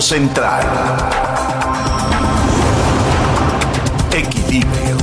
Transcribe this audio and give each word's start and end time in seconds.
Central. 0.00 0.62
Equilibrio. 4.12 4.96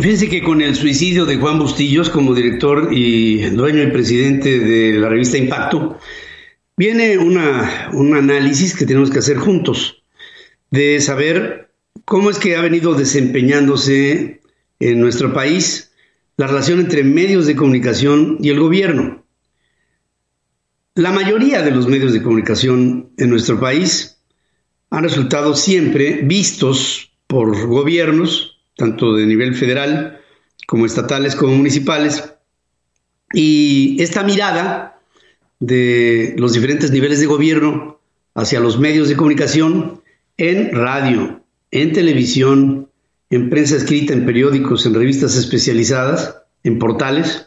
Fíjense 0.00 0.28
que 0.28 0.42
con 0.42 0.60
el 0.62 0.76
suicidio 0.76 1.26
de 1.26 1.38
Juan 1.38 1.58
Bustillos 1.58 2.08
como 2.08 2.34
director 2.34 2.90
y 2.92 3.40
dueño 3.50 3.82
y 3.82 3.88
presidente 3.88 4.60
de 4.60 4.92
la 4.92 5.08
revista 5.08 5.38
Impacto, 5.38 5.98
viene 6.76 7.18
una, 7.18 7.90
un 7.92 8.14
análisis 8.14 8.76
que 8.76 8.86
tenemos 8.86 9.10
que 9.10 9.18
hacer 9.18 9.38
juntos 9.38 10.04
de 10.70 11.00
saber 11.00 11.72
cómo 12.04 12.30
es 12.30 12.38
que 12.38 12.54
ha 12.54 12.62
venido 12.62 12.94
desempeñándose 12.94 14.40
en 14.78 15.00
nuestro 15.00 15.32
país 15.32 15.90
la 16.36 16.46
relación 16.46 16.78
entre 16.78 17.02
medios 17.02 17.46
de 17.46 17.56
comunicación 17.56 18.38
y 18.40 18.50
el 18.50 18.60
gobierno. 18.60 19.21
La 20.94 21.10
mayoría 21.10 21.62
de 21.62 21.70
los 21.70 21.88
medios 21.88 22.12
de 22.12 22.22
comunicación 22.22 23.12
en 23.16 23.30
nuestro 23.30 23.58
país 23.58 24.18
han 24.90 25.04
resultado 25.04 25.56
siempre 25.56 26.20
vistos 26.22 27.12
por 27.26 27.66
gobiernos, 27.66 28.58
tanto 28.76 29.14
de 29.14 29.24
nivel 29.24 29.54
federal 29.54 30.20
como 30.66 30.84
estatales 30.84 31.34
como 31.34 31.56
municipales, 31.56 32.34
y 33.32 33.96
esta 34.02 34.22
mirada 34.22 35.00
de 35.60 36.34
los 36.36 36.52
diferentes 36.52 36.90
niveles 36.90 37.20
de 37.20 37.26
gobierno 37.26 37.98
hacia 38.34 38.60
los 38.60 38.78
medios 38.78 39.08
de 39.08 39.16
comunicación 39.16 40.02
en 40.36 40.72
radio, 40.72 41.42
en 41.70 41.92
televisión, 41.94 42.90
en 43.30 43.48
prensa 43.48 43.76
escrita, 43.76 44.12
en 44.12 44.26
periódicos, 44.26 44.84
en 44.84 44.92
revistas 44.92 45.36
especializadas, 45.36 46.36
en 46.64 46.78
portales, 46.78 47.46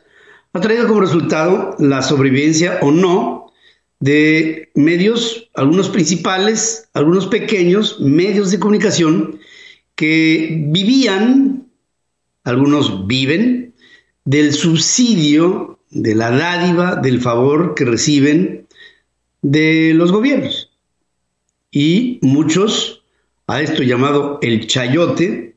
ha 0.54 0.62
traído 0.62 0.88
como 0.88 1.02
resultado 1.02 1.76
la 1.80 2.02
sobrevivencia 2.02 2.80
o 2.82 2.90
no 2.90 3.45
de 4.00 4.70
medios, 4.76 5.50
algunos 5.54 5.90
principales, 5.90 6.90
algunos 6.94 7.28
pequeños 7.28 8.00
medios 8.00 8.52
de 8.52 8.60
comunicación 8.60 9.40
que 9.96 10.64
vivían, 10.68 11.68
algunos 12.44 13.08
viven, 13.08 13.74
del 14.26 14.54
subsidio, 14.54 15.80
de 15.92 16.16
la 16.16 16.32
dádiva, 16.32 16.96
del 16.96 17.22
favor 17.22 17.76
que 17.76 17.86
reciben 17.86 18.68
de 19.42 19.94
los 19.94 20.12
gobiernos. 20.12 20.72
Y 21.72 22.20
muchos, 22.22 23.04
a 23.48 23.62
esto 23.62 23.84
llamado 23.84 24.40
el 24.42 24.68
chayote, 24.68 25.54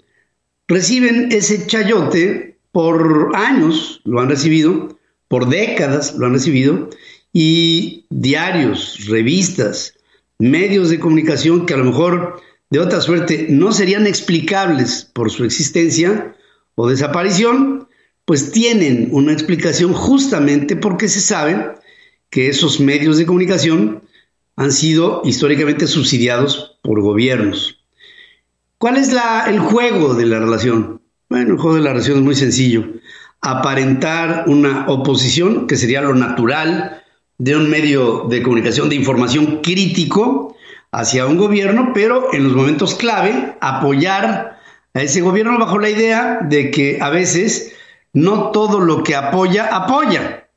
reciben 0.66 1.33
ese 1.33 1.66
chayote 1.66 2.59
por 2.72 3.33
años, 3.34 4.00
lo 4.05 4.20
han 4.20 4.28
recibido, 4.28 4.98
por 5.28 5.48
décadas 5.48 6.14
lo 6.14 6.27
han 6.27 6.34
recibido, 6.34 6.91
y 7.33 8.07
diarios, 8.11 9.07
revistas, 9.07 9.95
medios 10.39 10.91
de 10.91 11.01
comunicación 11.01 11.67
que 11.67 11.75
a 11.75 11.79
lo 11.79 11.84
mejor 11.84 12.41
de 12.71 12.79
otra 12.79 13.01
suerte 13.01 13.47
no 13.51 13.73
serían 13.73 14.07
explicables 14.07 15.09
por 15.12 15.31
su 15.31 15.45
existencia 15.45 16.37
o 16.75 16.89
desaparición, 16.89 17.89
pues 18.25 18.53
tienen 18.53 19.09
una 19.12 19.33
explicación 19.33 19.93
justamente 19.95 20.77
porque 20.77 21.09
se 21.09 21.21
sabe 21.21 21.75
que 22.31 22.49
esos 22.49 22.79
medios 22.79 23.17
de 23.17 23.27
comunicación 23.27 24.03
han 24.56 24.73
sido 24.73 25.23
históricamente 25.25 25.87
subsidiados 25.87 26.79
por 26.83 27.01
gobiernos. 27.01 27.84
¿Cuál 28.77 28.97
es 28.97 29.12
el 29.47 29.59
juego 29.61 30.15
de 30.15 30.27
la 30.27 30.39
relación? 30.39 31.01
Bueno, 31.29 31.55
el 31.55 31.59
juego 31.59 31.77
de 31.77 31.83
la 31.83 31.93
relación 31.93 32.19
es 32.19 32.25
muy 32.25 32.34
sencillo. 32.34 32.84
Aparentar 33.41 34.45
una 34.47 34.87
oposición, 34.89 35.67
que 35.67 35.77
sería 35.77 36.03
lo 36.03 36.15
natural 36.15 37.03
de 37.39 37.56
un 37.56 37.70
medio 37.70 38.27
de 38.28 38.43
comunicación 38.43 38.88
de 38.88 38.97
información 38.97 39.60
crítico 39.62 40.56
hacia 40.91 41.26
un 41.26 41.37
gobierno, 41.37 41.93
pero 41.94 42.34
en 42.34 42.44
los 42.44 42.54
momentos 42.54 42.94
clave 42.94 43.56
apoyar 43.60 44.59
a 44.94 45.03
ese 45.03 45.21
gobierno 45.21 45.59
bajo 45.59 45.78
la 45.78 45.91
idea 45.91 46.41
de 46.43 46.71
que 46.71 46.98
a 47.00 47.10
veces 47.10 47.72
no 48.12 48.50
todo 48.50 48.81
lo 48.81 49.04
que 49.04 49.15
apoya, 49.15 49.75
apoya. 49.75 50.48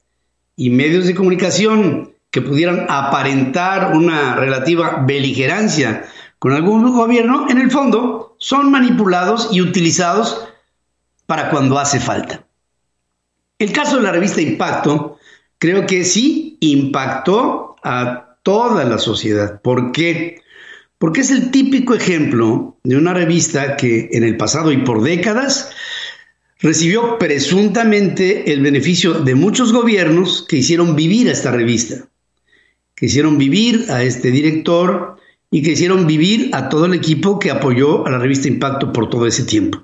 Y 0.56 0.70
medios 0.70 1.06
de 1.06 1.16
comunicación 1.16 2.14
que 2.32 2.42
pudieran 2.42 2.88
aparentar 2.90 3.96
una 3.96 4.36
relativa 4.36 5.04
beligerancia 5.06 6.06
con 6.40 6.54
algún 6.54 6.92
gobierno, 6.92 7.46
en 7.50 7.60
el 7.60 7.70
fondo 7.70 8.36
son 8.40 8.72
manipulados 8.72 9.50
y 9.52 9.62
utilizados 9.62 10.48
para 11.28 11.52
cuando 11.52 11.78
hace 11.78 12.00
falta. 12.00 12.44
El 13.60 13.72
caso 13.72 13.98
de 13.98 14.04
la 14.04 14.12
revista 14.12 14.42
Impacto 14.42 15.20
creo 15.60 15.86
que 15.86 16.04
sí 16.04 16.41
impactó 16.62 17.76
a 17.84 18.38
toda 18.44 18.86
la 18.86 18.98
sociedad. 18.98 19.62
¿Por 19.62 19.92
qué? 19.92 20.42
Porque 20.98 21.22
es 21.22 21.32
el 21.32 21.52
típico 21.52 21.94
ejemplo 21.94 22.78
de 22.84 22.96
una 22.96 23.14
revista 23.14 23.76
que 23.76 24.10
en 24.14 24.24
el 24.24 24.38
pasado 24.38 24.72
y 24.72 24.78
por 24.78 25.04
décadas 25.04 25.72
recibió 26.62 27.18
presuntamente 27.18 28.54
el 28.54 28.62
beneficio 28.62 29.16
de 29.16 29.36
muchos 29.36 29.74
gobiernos 29.74 30.46
que 30.48 30.58
hicieron 30.58 30.96
vivir 30.96 31.28
a 31.28 31.34
esta 31.34 31.52
revista, 31.52 32.08
que 32.96 33.08
hicieron 33.08 33.38
vivir 33.38 33.88
a 33.90 34.04
este 34.04 34.32
director, 34.32 35.18
y 35.52 35.62
que 35.62 35.72
hicieron 35.72 36.08
vivir 36.08 36.50
a 36.54 36.70
todo 36.70 36.86
el 36.86 36.94
equipo 36.94 37.38
que 37.38 37.52
apoyó 37.52 38.08
a 38.08 38.10
la 38.10 38.18
revista 38.18 38.48
Impacto 38.48 38.94
por 38.94 39.10
todo 39.10 39.28
ese 39.28 39.44
tiempo. 39.44 39.84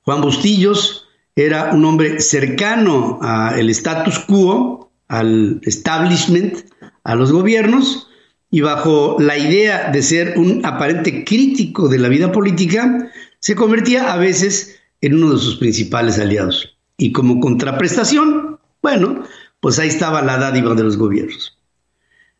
Juan 0.00 0.22
Bustillos 0.22 1.06
era 1.36 1.72
un 1.72 1.84
hombre 1.84 2.18
cercano 2.20 3.18
al 3.20 3.68
status 3.68 4.18
quo, 4.20 4.85
al 5.08 5.60
establishment, 5.62 6.66
a 7.04 7.14
los 7.14 7.32
gobiernos, 7.32 8.08
y 8.50 8.60
bajo 8.60 9.16
la 9.18 9.36
idea 9.36 9.90
de 9.90 10.02
ser 10.02 10.34
un 10.36 10.64
aparente 10.64 11.24
crítico 11.24 11.88
de 11.88 11.98
la 11.98 12.08
vida 12.08 12.32
política, 12.32 13.10
se 13.40 13.54
convertía 13.54 14.12
a 14.12 14.16
veces 14.16 14.78
en 15.00 15.14
uno 15.14 15.34
de 15.34 15.38
sus 15.38 15.56
principales 15.56 16.18
aliados. 16.18 16.76
Y 16.96 17.12
como 17.12 17.40
contraprestación, 17.40 18.58
bueno, 18.82 19.24
pues 19.60 19.78
ahí 19.78 19.88
estaba 19.88 20.22
la 20.22 20.38
dádiva 20.38 20.74
de 20.74 20.84
los 20.84 20.96
gobiernos. 20.96 21.58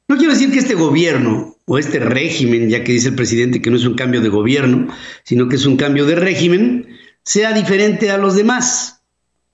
No 0.09 0.16
quiero 0.16 0.32
decir 0.32 0.53
que 0.53 0.60
este 0.60 0.75
gobierno 0.75 1.56
o 1.65 1.78
este 1.78 1.99
régimen, 1.99 2.71
ya 2.71 2.84
que 2.84 2.93
dice 2.93 3.09
el 3.09 3.16
presidente 3.16 3.60
que 3.60 3.71
no 3.71 3.76
es 3.76 3.84
un 3.84 3.94
cambio 3.94 4.21
de 4.21 4.28
gobierno, 4.28 4.88
sino 5.25 5.49
que 5.49 5.56
es 5.56 5.66
un 5.66 5.76
cambio 5.76 6.06
de 6.06 6.15
régimen, 6.15 6.87
sea 7.25 7.53
diferente 7.53 8.10
a 8.10 8.19
los 8.19 8.37
demás. 8.37 9.03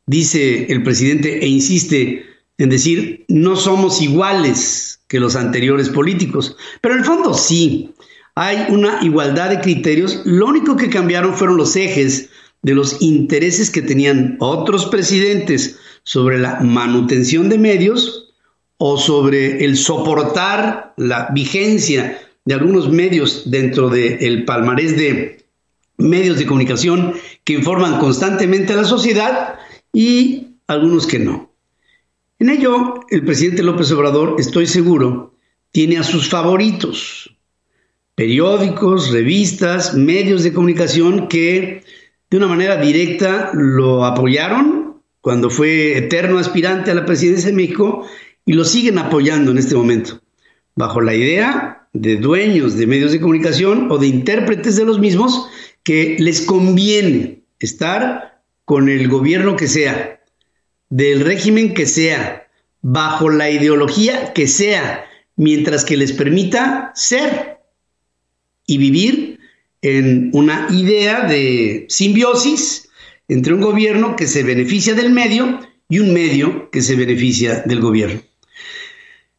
Dice 0.05 0.67
el 0.71 0.83
presidente 0.83 1.43
e 1.43 1.49
insiste 1.49 2.27
en 2.63 2.69
decir, 2.69 3.25
no 3.27 3.57
somos 3.57 4.01
iguales 4.01 5.01
que 5.09 5.19
los 5.19 5.35
anteriores 5.35 5.89
políticos, 5.89 6.57
pero 6.81 6.95
en 6.95 7.01
el 7.01 7.07
fondo 7.07 7.35
sí, 7.35 7.91
hay 8.37 8.67
una 8.69 9.01
igualdad 9.03 9.51
de 9.51 9.61
criterios, 9.61 10.23
lo 10.25 10.47
único 10.47 10.77
que 10.77 10.89
cambiaron 10.89 11.35
fueron 11.35 11.57
los 11.57 11.75
ejes 11.75 12.31
de 12.63 12.75
los 12.75 13.03
intereses 13.03 13.69
que 13.69 13.83
tenían 13.83 14.37
otros 14.39 14.87
presidentes 14.87 15.81
sobre 16.05 16.39
la 16.39 16.61
manutención 16.61 17.49
de 17.49 17.59
medios 17.59 18.33
o 18.79 18.97
sobre 18.97 19.65
el 19.65 19.77
soportar 19.77 20.95
la 20.97 21.31
vigencia 21.35 22.21
de 22.45 22.55
algunos 22.55 22.89
medios 22.89 23.51
dentro 23.51 23.91
del 23.91 24.45
palmarés 24.45 24.97
de 24.97 25.45
medios 25.99 26.39
de 26.39 26.47
comunicación 26.47 27.15
que 27.43 27.55
informan 27.55 27.99
constantemente 27.99 28.73
a 28.73 28.77
la 28.77 28.85
sociedad 28.85 29.57
y 29.93 30.47
algunos 30.69 31.09
que 31.09 31.19
no. 31.19 31.52
En 32.43 32.51
ello, 32.51 32.95
el 33.09 33.25
presidente 33.25 33.63
López 33.63 33.93
Obrador, 33.93 34.35
estoy 34.37 34.67
seguro, 34.67 35.33
tiene 35.71 35.99
a 35.99 36.03
sus 36.03 36.29
favoritos, 36.29 37.37
periódicos, 38.17 39.13
revistas, 39.13 39.95
medios 39.95 40.43
de 40.43 40.53
comunicación 40.53 41.29
que 41.29 41.85
de 42.29 42.37
una 42.37 42.49
manera 42.49 42.79
directa 42.79 43.53
lo 43.55 44.05
apoyaron 44.05 45.01
cuando 45.21 45.51
fue 45.51 45.97
eterno 45.97 46.41
aspirante 46.41 46.91
a 46.91 46.97
la 46.97 47.07
presidencia 47.07 47.51
de 47.51 47.55
México 47.57 48.09
y 48.45 48.55
lo 48.55 48.65
siguen 48.65 48.99
apoyando 48.99 49.53
en 49.53 49.59
este 49.59 49.77
momento, 49.77 50.21
bajo 50.75 51.01
la 51.01 51.15
idea 51.15 51.87
de 51.93 52.17
dueños 52.17 52.75
de 52.75 52.89
medios 52.89 53.13
de 53.13 53.21
comunicación 53.21 53.87
o 53.89 53.99
de 53.99 54.09
intérpretes 54.09 54.75
de 54.75 54.85
los 54.85 54.99
mismos 54.99 55.47
que 55.85 56.17
les 56.19 56.41
conviene 56.41 57.45
estar 57.61 58.43
con 58.65 58.89
el 58.89 59.07
gobierno 59.07 59.55
que 59.55 59.69
sea, 59.69 60.22
del 60.93 61.21
régimen 61.21 61.73
que 61.73 61.87
sea, 61.87 62.49
bajo 62.83 63.31
la 63.31 63.49
ideología 63.49 64.35
que 64.35 64.47
sea, 64.47 65.07
mientras 65.37 65.87
que 65.87 65.97
les 65.97 66.13
permita 66.13 66.93
ser 66.95 67.61
y 68.67 68.77
vivir 68.77 69.39
en 69.81 70.29
una 70.35 70.69
idea 70.71 71.27
de 71.27 71.87
simbiosis 71.89 72.91
entre 73.27 73.55
un 73.55 73.63
gobierno 73.63 74.17
que 74.17 74.27
se 74.27 74.43
beneficia 74.43 74.93
del 74.93 75.09
medio 75.09 75.61
y 75.89 76.01
un 76.01 76.13
medio 76.13 76.71
que 76.71 76.83
se 76.83 76.95
beneficia 76.95 77.63
del 77.63 77.81
gobierno. 77.81 78.21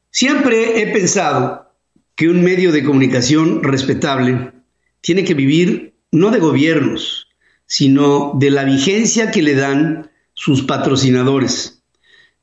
Siempre 0.10 0.82
he 0.82 0.88
pensado 0.88 1.72
que 2.16 2.30
un 2.30 2.44
medio 2.44 2.72
de 2.72 2.84
comunicación 2.84 3.62
respetable 3.62 4.54
tiene 5.02 5.24
que 5.24 5.36
vivir 5.36 5.94
no 6.12 6.32
de 6.32 6.40
gobiernos, 6.40 7.28
sino 7.68 8.32
de 8.40 8.50
la 8.50 8.64
vigencia 8.64 9.30
que 9.30 9.44
le 9.44 9.54
dan 9.54 10.10
sus 10.34 10.64
patrocinadores. 10.64 11.82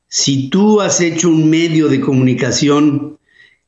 si 0.07 0.49
tú 0.49 0.81
has 0.81 0.99
hecho 0.99 1.29
un 1.29 1.49
medio 1.49 1.87
de 1.87 2.01
comunicación 2.01 3.17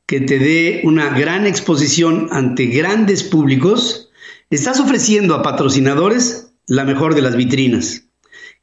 que 0.06 0.20
te 0.20 0.38
dé 0.38 0.82
una 0.84 1.08
gran 1.18 1.46
exposición 1.46 2.28
ante 2.30 2.66
grandes 2.66 3.22
públicos, 3.22 4.10
estás 4.50 4.78
ofreciendo 4.78 5.34
a 5.34 5.42
patrocinadores 5.42 6.52
la 6.66 6.84
mejor 6.84 7.14
de 7.14 7.22
las 7.22 7.36
vitrinas, 7.36 8.04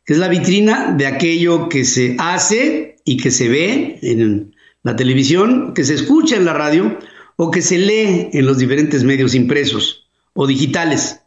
que 0.06 0.14
es 0.14 0.20
la 0.20 0.28
vitrina 0.28 0.94
de 0.96 1.08
aquello 1.08 1.70
que 1.70 1.84
se 1.84 2.16
hace 2.20 2.98
y 3.04 3.18
que 3.18 3.32
se 3.32 3.50
ve 3.50 4.00
en 4.04 4.56
la 4.84 4.96
televisión, 4.96 5.74
que 5.74 5.84
se 5.84 5.96
escucha 5.96 6.36
en 6.36 6.46
la 6.46 6.54
radio 6.54 6.98
o 7.36 7.52
que 7.52 7.62
se 7.62 7.78
lee 7.78 8.30
en 8.34 8.46
los 8.46 8.58
diferentes 8.60 9.04
medios 9.04 9.34
impresos 9.34 10.08
o 10.34 10.48
digitales. 10.48 11.22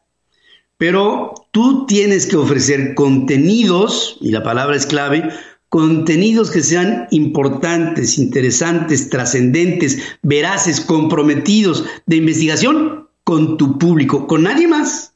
Pero 0.77 1.34
tú 1.55 1.87
tienes 1.87 2.27
que 2.27 2.35
ofrecer 2.35 2.97
contenidos, 2.97 4.19
y 4.21 4.33
la 4.33 4.43
palabra 4.43 4.75
es 4.75 4.87
clave, 4.87 5.31
contenidos 5.69 6.51
que 6.51 6.61
sean 6.61 7.07
importantes, 7.13 8.19
interesantes, 8.19 9.09
trascendentes, 9.09 10.01
veraces, 10.23 10.81
comprometidos 10.81 11.85
de 12.07 12.17
investigación 12.17 13.09
con 13.23 13.57
tu 13.57 13.79
público, 13.79 14.27
con 14.27 14.43
nadie 14.43 14.67
más, 14.67 15.15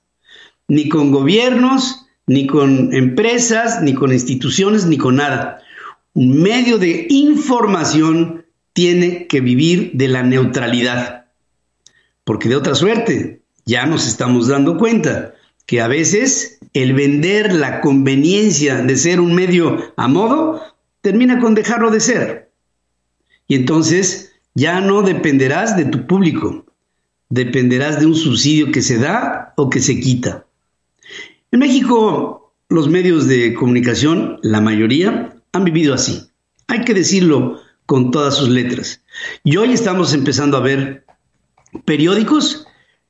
ni 0.69 0.89
con 0.89 1.11
gobiernos, 1.11 2.07
ni 2.29 2.47
con 2.47 2.95
empresas, 2.95 3.83
ni 3.83 3.95
con 3.95 4.13
instituciones, 4.13 4.87
ni 4.87 4.97
con 4.97 5.17
nada. 5.17 5.61
Un 6.15 6.41
medio 6.41 6.79
de 6.79 7.09
información 7.11 8.45
tiene 8.75 9.27
que 9.27 9.41
vivir 9.41 9.91
de 9.95 10.07
la 10.07 10.23
neutralidad, 10.23 11.27
porque 12.23 12.49
de 12.49 12.55
otra 12.55 12.77
suerte 12.77 13.41
ya 13.65 13.87
nos 13.87 14.07
estamos 14.07 14.47
dando 14.47 14.79
cuenta 14.79 15.35
que 15.69 15.83
a 15.83 15.87
veces 15.87 16.61
el 16.73 16.95
vender 16.95 17.53
la 17.53 17.83
conveniencia 17.83 18.77
de 18.77 18.97
ser 18.97 19.21
un 19.21 19.35
medio 19.35 19.93
a 19.99 20.09
modo 20.09 20.63
termina 21.03 21.41
con 21.41 21.55
dejarlo 21.55 21.91
de 21.91 22.01
ser. 22.01 22.51
Y 23.47 23.55
entonces 23.55 24.33
ya 24.55 24.81
no 24.81 25.03
dependerás 25.03 25.77
de 25.77 25.85
tu 25.85 26.07
público, 26.07 26.65
dependerás 27.29 28.01
de 28.01 28.07
un 28.07 28.15
subsidio 28.15 28.73
que 28.73 28.81
se 28.81 28.97
da 28.97 29.53
o 29.59 29.69
que 29.69 29.81
se 29.81 30.01
quita. 30.01 30.47
En 31.53 31.61
México, 31.61 32.55
los 32.71 32.89
medios 32.89 33.29
de 33.29 33.53
comunicación, 33.53 34.39
la 34.43 34.63
mayoría, 34.63 35.37
han 35.53 35.65
vivido 35.65 35.93
así. 35.93 36.31
Hay 36.67 36.83
que 36.87 36.95
decirlo 36.95 37.61
con 37.85 38.11
todas 38.11 38.39
sus 38.39 38.49
letras. 38.49 39.03
Y 39.45 39.59
hoy 39.59 39.75
estamos 39.75 40.15
empezando 40.15 40.57
a 40.57 40.61
ver 40.61 41.05
periódicos 41.85 42.68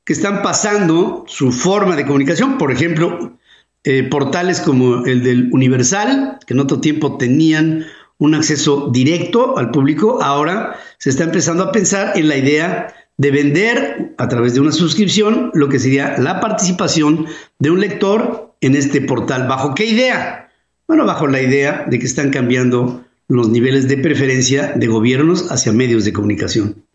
que 0.08 0.14
están 0.14 0.40
pasando 0.40 1.26
su 1.28 1.52
forma 1.52 1.94
de 1.94 2.06
comunicación, 2.06 2.56
por 2.56 2.72
ejemplo, 2.72 3.36
eh, 3.84 4.04
portales 4.04 4.62
como 4.62 5.04
el 5.04 5.22
del 5.22 5.50
Universal, 5.52 6.38
que 6.46 6.54
en 6.54 6.60
otro 6.60 6.80
tiempo 6.80 7.18
tenían 7.18 7.84
un 8.16 8.34
acceso 8.34 8.88
directo 8.90 9.58
al 9.58 9.70
público, 9.70 10.22
ahora 10.22 10.78
se 10.96 11.10
está 11.10 11.24
empezando 11.24 11.62
a 11.62 11.72
pensar 11.72 12.16
en 12.16 12.26
la 12.26 12.38
idea 12.38 12.94
de 13.18 13.30
vender 13.30 14.14
a 14.16 14.28
través 14.28 14.54
de 14.54 14.60
una 14.60 14.72
suscripción 14.72 15.50
lo 15.52 15.68
que 15.68 15.78
sería 15.78 16.16
la 16.16 16.40
participación 16.40 17.26
de 17.58 17.70
un 17.70 17.80
lector 17.80 18.54
en 18.62 18.76
este 18.76 19.02
portal. 19.02 19.46
¿Bajo 19.46 19.74
qué 19.74 19.84
idea? 19.84 20.48
Bueno, 20.86 21.04
bajo 21.04 21.26
la 21.26 21.42
idea 21.42 21.84
de 21.86 21.98
que 21.98 22.06
están 22.06 22.30
cambiando 22.30 23.04
los 23.28 23.50
niveles 23.50 23.88
de 23.88 23.98
preferencia 23.98 24.72
de 24.74 24.86
gobiernos 24.86 25.52
hacia 25.52 25.70
medios 25.72 26.06
de 26.06 26.14
comunicación. 26.14 26.87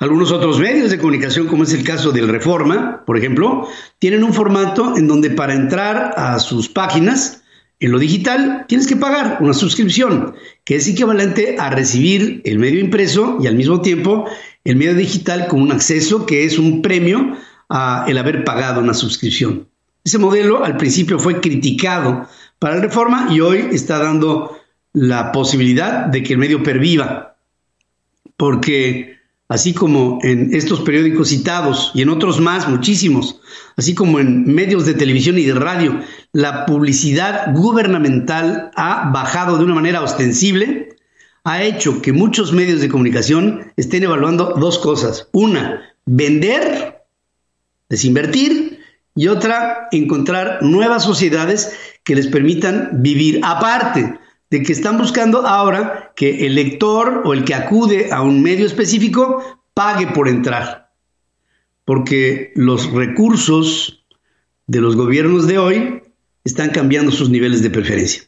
Algunos 0.00 0.32
otros 0.32 0.58
medios 0.58 0.90
de 0.90 0.98
comunicación, 0.98 1.46
como 1.46 1.64
es 1.64 1.72
el 1.72 1.84
caso 1.84 2.12
del 2.12 2.28
Reforma, 2.28 3.04
por 3.04 3.16
ejemplo, 3.16 3.68
tienen 3.98 4.24
un 4.24 4.34
formato 4.34 4.96
en 4.96 5.06
donde 5.06 5.30
para 5.30 5.54
entrar 5.54 6.14
a 6.16 6.38
sus 6.38 6.68
páginas 6.68 7.42
en 7.80 7.92
lo 7.92 7.98
digital 7.98 8.64
tienes 8.66 8.86
que 8.86 8.96
pagar 8.96 9.38
una 9.40 9.52
suscripción, 9.52 10.34
que 10.64 10.76
es 10.76 10.88
equivalente 10.88 11.56
a 11.58 11.70
recibir 11.70 12.40
el 12.44 12.58
medio 12.58 12.80
impreso 12.80 13.38
y 13.40 13.46
al 13.46 13.56
mismo 13.56 13.82
tiempo 13.82 14.26
el 14.64 14.76
medio 14.76 14.94
digital 14.94 15.48
con 15.48 15.60
un 15.60 15.72
acceso 15.72 16.24
que 16.24 16.44
es 16.44 16.58
un 16.58 16.80
premio 16.82 17.36
a 17.68 18.06
el 18.08 18.16
haber 18.18 18.44
pagado 18.44 18.80
una 18.80 18.94
suscripción. 18.94 19.68
Ese 20.04 20.18
modelo 20.18 20.64
al 20.64 20.76
principio 20.76 21.18
fue 21.18 21.40
criticado 21.40 22.28
para 22.58 22.76
el 22.76 22.82
Reforma 22.82 23.28
y 23.30 23.40
hoy 23.40 23.68
está 23.72 23.98
dando 23.98 24.56
la 24.92 25.32
posibilidad 25.32 26.06
de 26.06 26.22
que 26.22 26.34
el 26.34 26.38
medio 26.38 26.62
perviva, 26.62 27.36
porque 28.36 29.13
así 29.48 29.74
como 29.74 30.18
en 30.22 30.54
estos 30.54 30.80
periódicos 30.80 31.28
citados 31.28 31.92
y 31.94 32.02
en 32.02 32.08
otros 32.08 32.40
más, 32.40 32.68
muchísimos, 32.68 33.40
así 33.76 33.94
como 33.94 34.20
en 34.20 34.44
medios 34.52 34.86
de 34.86 34.94
televisión 34.94 35.38
y 35.38 35.44
de 35.44 35.54
radio, 35.54 36.00
la 36.32 36.66
publicidad 36.66 37.52
gubernamental 37.54 38.70
ha 38.76 39.10
bajado 39.10 39.58
de 39.58 39.64
una 39.64 39.74
manera 39.74 40.02
ostensible, 40.02 40.96
ha 41.44 41.62
hecho 41.62 42.00
que 42.00 42.12
muchos 42.12 42.52
medios 42.52 42.80
de 42.80 42.88
comunicación 42.88 43.72
estén 43.76 44.02
evaluando 44.02 44.54
dos 44.58 44.78
cosas. 44.78 45.28
Una, 45.32 45.82
vender, 46.06 47.02
desinvertir, 47.88 48.80
y 49.16 49.28
otra, 49.28 49.88
encontrar 49.92 50.62
nuevas 50.62 51.04
sociedades 51.04 51.76
que 52.02 52.16
les 52.16 52.26
permitan 52.26 53.02
vivir 53.02 53.40
aparte 53.44 54.18
de 54.54 54.62
que 54.62 54.72
están 54.72 54.98
buscando 54.98 55.48
ahora 55.48 56.12
que 56.14 56.46
el 56.46 56.54
lector 56.54 57.22
o 57.24 57.34
el 57.34 57.42
que 57.42 57.54
acude 57.54 58.12
a 58.12 58.22
un 58.22 58.40
medio 58.40 58.66
específico 58.66 59.42
pague 59.74 60.06
por 60.06 60.28
entrar. 60.28 60.92
Porque 61.84 62.52
los 62.54 62.92
recursos 62.92 64.06
de 64.68 64.80
los 64.80 64.94
gobiernos 64.94 65.48
de 65.48 65.58
hoy 65.58 66.02
están 66.44 66.70
cambiando 66.70 67.10
sus 67.10 67.30
niveles 67.30 67.64
de 67.64 67.70
preferencia. 67.70 68.22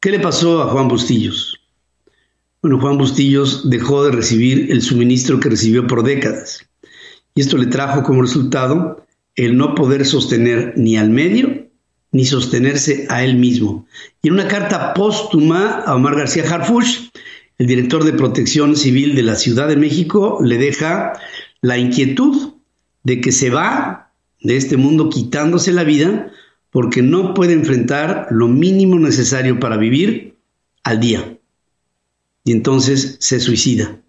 ¿Qué 0.00 0.10
le 0.10 0.18
pasó 0.18 0.60
a 0.60 0.72
Juan 0.72 0.88
Bustillos? 0.88 1.60
Bueno, 2.60 2.80
Juan 2.80 2.98
Bustillos 2.98 3.70
dejó 3.70 4.02
de 4.02 4.10
recibir 4.10 4.72
el 4.72 4.82
suministro 4.82 5.38
que 5.38 5.50
recibió 5.50 5.86
por 5.86 6.02
décadas. 6.02 6.68
Y 7.36 7.42
esto 7.42 7.58
le 7.58 7.66
trajo 7.66 8.02
como 8.02 8.22
resultado 8.22 9.06
el 9.36 9.56
no 9.56 9.76
poder 9.76 10.04
sostener 10.04 10.72
ni 10.76 10.96
al 10.96 11.10
medio 11.10 11.67
ni 12.10 12.24
sostenerse 12.24 13.06
a 13.10 13.24
él 13.24 13.36
mismo. 13.36 13.86
Y 14.22 14.28
en 14.28 14.34
una 14.34 14.48
carta 14.48 14.94
póstuma 14.94 15.80
a 15.80 15.94
Omar 15.94 16.16
García 16.16 16.44
Harfuch, 16.48 17.10
el 17.58 17.66
director 17.66 18.04
de 18.04 18.12
Protección 18.12 18.76
Civil 18.76 19.14
de 19.14 19.22
la 19.22 19.34
Ciudad 19.34 19.68
de 19.68 19.76
México, 19.76 20.38
le 20.42 20.58
deja 20.58 21.12
la 21.60 21.76
inquietud 21.76 22.54
de 23.02 23.20
que 23.20 23.32
se 23.32 23.50
va 23.50 24.12
de 24.40 24.56
este 24.56 24.76
mundo 24.76 25.10
quitándose 25.10 25.72
la 25.72 25.84
vida 25.84 26.30
porque 26.70 27.02
no 27.02 27.34
puede 27.34 27.52
enfrentar 27.54 28.28
lo 28.30 28.48
mínimo 28.48 28.98
necesario 28.98 29.58
para 29.58 29.76
vivir 29.76 30.36
al 30.84 31.00
día. 31.00 31.38
Y 32.44 32.52
entonces 32.52 33.16
se 33.20 33.40
suicida. 33.40 34.00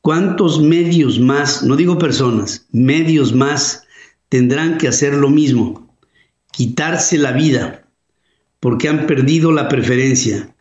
¿Cuántos 0.00 0.60
medios 0.60 1.20
más, 1.20 1.62
no 1.62 1.76
digo 1.76 1.98
personas, 1.98 2.66
medios 2.72 3.32
más 3.32 3.84
tendrán 4.28 4.78
que 4.78 4.88
hacer 4.88 5.14
lo 5.14 5.30
mismo? 5.30 5.91
Quitarse 6.52 7.18
la 7.18 7.32
vida 7.32 7.82
porque 8.60 8.88
han 8.88 9.06
perdido 9.06 9.50
la 9.50 9.68
preferencia 9.68 10.54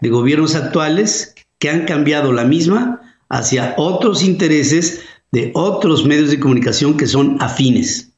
de 0.00 0.08
gobiernos 0.10 0.54
actuales 0.54 1.34
que 1.58 1.70
han 1.70 1.86
cambiado 1.86 2.32
la 2.32 2.44
misma 2.44 3.00
hacia 3.28 3.74
otros 3.76 4.22
intereses 4.22 5.02
de 5.32 5.50
otros 5.54 6.06
medios 6.06 6.30
de 6.30 6.38
comunicación 6.38 6.96
que 6.96 7.06
son 7.06 7.36
afines. 7.40 8.12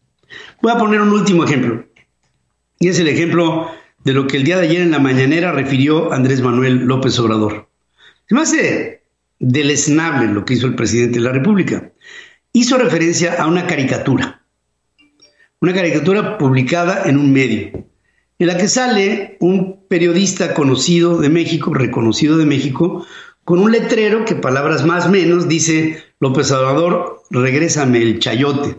Voy 0.61 0.73
a 0.73 0.79
poner 0.79 1.01
un 1.01 1.11
último 1.11 1.45
ejemplo, 1.45 1.87
y 2.79 2.89
es 2.89 2.99
el 2.99 3.09
ejemplo 3.09 3.71
de 4.05 4.13
lo 4.13 4.27
que 4.27 4.37
el 4.37 4.45
día 4.45 4.59
de 4.59 4.69
ayer 4.69 4.83
en 4.83 4.91
la 4.91 4.99
mañanera 4.99 5.53
refirió 5.53 6.13
Andrés 6.13 6.41
Manuel 6.43 6.85
López 6.85 7.19
Obrador. 7.19 7.69
Se 8.29 8.35
me 8.35 8.43
hace 8.43 9.03
deleznable 9.39 10.33
lo 10.33 10.45
que 10.45 10.55
hizo 10.55 10.67
el 10.67 10.75
presidente 10.75 11.19
de 11.19 11.25
la 11.25 11.33
República. 11.33 11.91
Hizo 12.53 12.79
referencia 12.79 13.43
a 13.43 13.47
una 13.47 13.67
caricatura 13.67 14.40
una 15.61 15.75
caricatura 15.75 16.39
publicada 16.39 17.03
en 17.05 17.19
un 17.19 17.33
medio, 17.33 17.87
en 18.39 18.47
la 18.47 18.57
que 18.57 18.69
sale 18.69 19.37
un 19.41 19.87
periodista 19.89 20.55
conocido 20.55 21.19
de 21.19 21.29
México, 21.29 21.75
reconocido 21.75 22.39
de 22.39 22.47
México, 22.47 23.07
con 23.45 23.59
un 23.59 23.73
letrero 23.73 24.25
que 24.25 24.35
palabras 24.35 24.87
más 24.87 25.11
menos 25.11 25.49
dice 25.49 26.03
López 26.19 26.51
Obrador, 26.51 27.23
regrésame 27.31 28.01
el 28.01 28.19
chayote, 28.19 28.77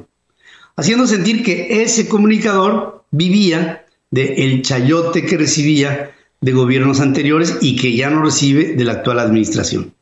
haciendo 0.75 1.05
sentir 1.05 1.43
que 1.43 1.83
ese 1.83 2.07
comunicador 2.07 3.03
vivía 3.11 3.85
de 4.09 4.43
el 4.43 4.63
chayote 4.63 5.25
que 5.25 5.37
recibía 5.37 6.15
de 6.41 6.51
gobiernos 6.51 6.99
anteriores 6.99 7.59
y 7.61 7.75
que 7.75 7.95
ya 7.95 8.09
no 8.09 8.23
recibe 8.23 8.73
de 8.73 8.83
la 8.83 8.93
actual 8.93 9.19
administración. 9.19 9.93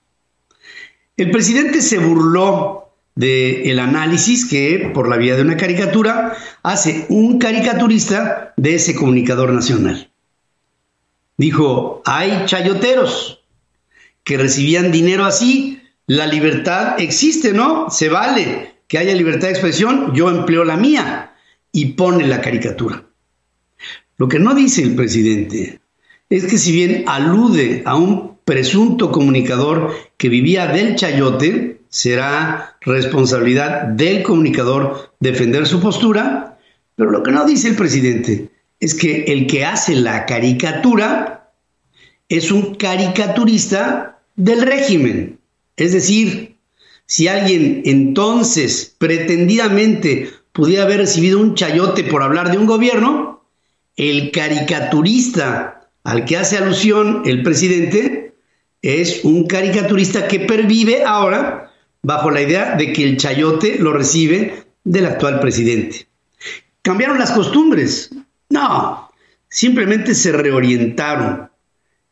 El 1.18 1.32
presidente 1.32 1.82
se 1.82 1.98
burló 1.98 2.89
del 3.20 3.80
análisis 3.80 4.46
que, 4.46 4.92
por 4.94 5.10
la 5.10 5.18
vía 5.18 5.36
de 5.36 5.42
una 5.42 5.58
caricatura, 5.58 6.38
hace 6.64 7.06
un 7.10 7.38
caricaturista 7.38 8.54
de 8.56 8.76
ese 8.76 8.96
comunicador 8.96 9.52
nacional. 9.52 10.10
Dijo, 11.36 12.02
hay 12.06 12.46
chayoteros 12.46 13.44
que 14.24 14.38
recibían 14.38 14.94
dinero 14.94 15.26
así, 15.26 15.82
la 16.08 16.28
libertad 16.28 17.02
existe, 17.02 17.52
¿no? 17.52 17.90
Se 17.90 18.08
vale 18.08 18.76
que 18.88 18.98
haya 18.98 19.14
libertad 19.14 19.48
de 19.48 19.54
expresión, 19.54 20.16
yo 20.16 20.30
empleo 20.30 20.64
la 20.64 20.78
mía 20.78 21.34
y 21.74 21.88
pone 21.88 22.26
la 22.26 22.40
caricatura. 22.40 23.04
Lo 24.16 24.30
que 24.30 24.40
no 24.40 24.56
dice 24.56 24.82
el 24.82 24.96
presidente 24.96 25.82
es 26.30 26.46
que 26.46 26.58
si 26.58 26.72
bien 26.72 27.04
alude 27.06 27.84
a 27.86 27.98
un 27.98 28.38
presunto 28.46 29.12
comunicador 29.12 29.94
que 30.16 30.30
vivía 30.30 30.68
del 30.68 30.96
chayote, 30.96 31.79
será 31.90 32.78
responsabilidad 32.82 33.84
del 33.88 34.24
comunicador 34.24 35.12
defender 35.20 35.68
su 35.68 35.82
postura, 35.82 36.58
pero 36.96 37.12
lo 37.12 37.24
que 37.24 37.32
no 37.32 37.46
dice 37.46 37.70
el 37.70 37.76
presidente 37.76 38.50
es 38.80 38.94
que 38.94 39.24
el 39.24 39.48
que 39.48 39.66
hace 39.66 39.96
la 39.96 40.26
caricatura 40.26 41.52
es 42.30 42.52
un 42.52 42.76
caricaturista 42.76 44.20
del 44.36 44.62
régimen. 44.62 45.40
Es 45.76 45.92
decir, 45.92 46.56
si 47.06 47.28
alguien 47.28 47.82
entonces 47.86 48.96
pretendidamente 48.98 50.30
pudiera 50.52 50.84
haber 50.84 51.00
recibido 51.00 51.40
un 51.40 51.56
chayote 51.56 52.04
por 52.04 52.22
hablar 52.22 52.52
de 52.52 52.58
un 52.58 52.68
gobierno, 52.68 53.44
el 53.96 54.32
caricaturista 54.32 55.90
al 56.04 56.26
que 56.26 56.38
hace 56.38 56.58
alusión 56.58 57.24
el 57.26 57.44
presidente 57.44 58.34
es 58.82 59.26
un 59.26 59.48
caricaturista 59.48 60.28
que 60.28 60.40
pervive 60.40 61.04
ahora 61.04 61.69
bajo 62.02 62.32
la 62.32 62.42
idea 62.42 62.76
de 62.76 62.94
que 62.94 63.04
el 63.04 63.18
chayote 63.18 63.78
lo 63.80 63.94
recibe 63.94 64.66
del 64.84 65.06
actual 65.06 65.40
presidente. 65.40 66.08
¿Cambiaron 66.82 67.20
las 67.20 67.32
costumbres? 67.32 68.10
No, 68.50 69.10
simplemente 69.50 70.16
se 70.16 70.32
reorientaron. 70.32 71.50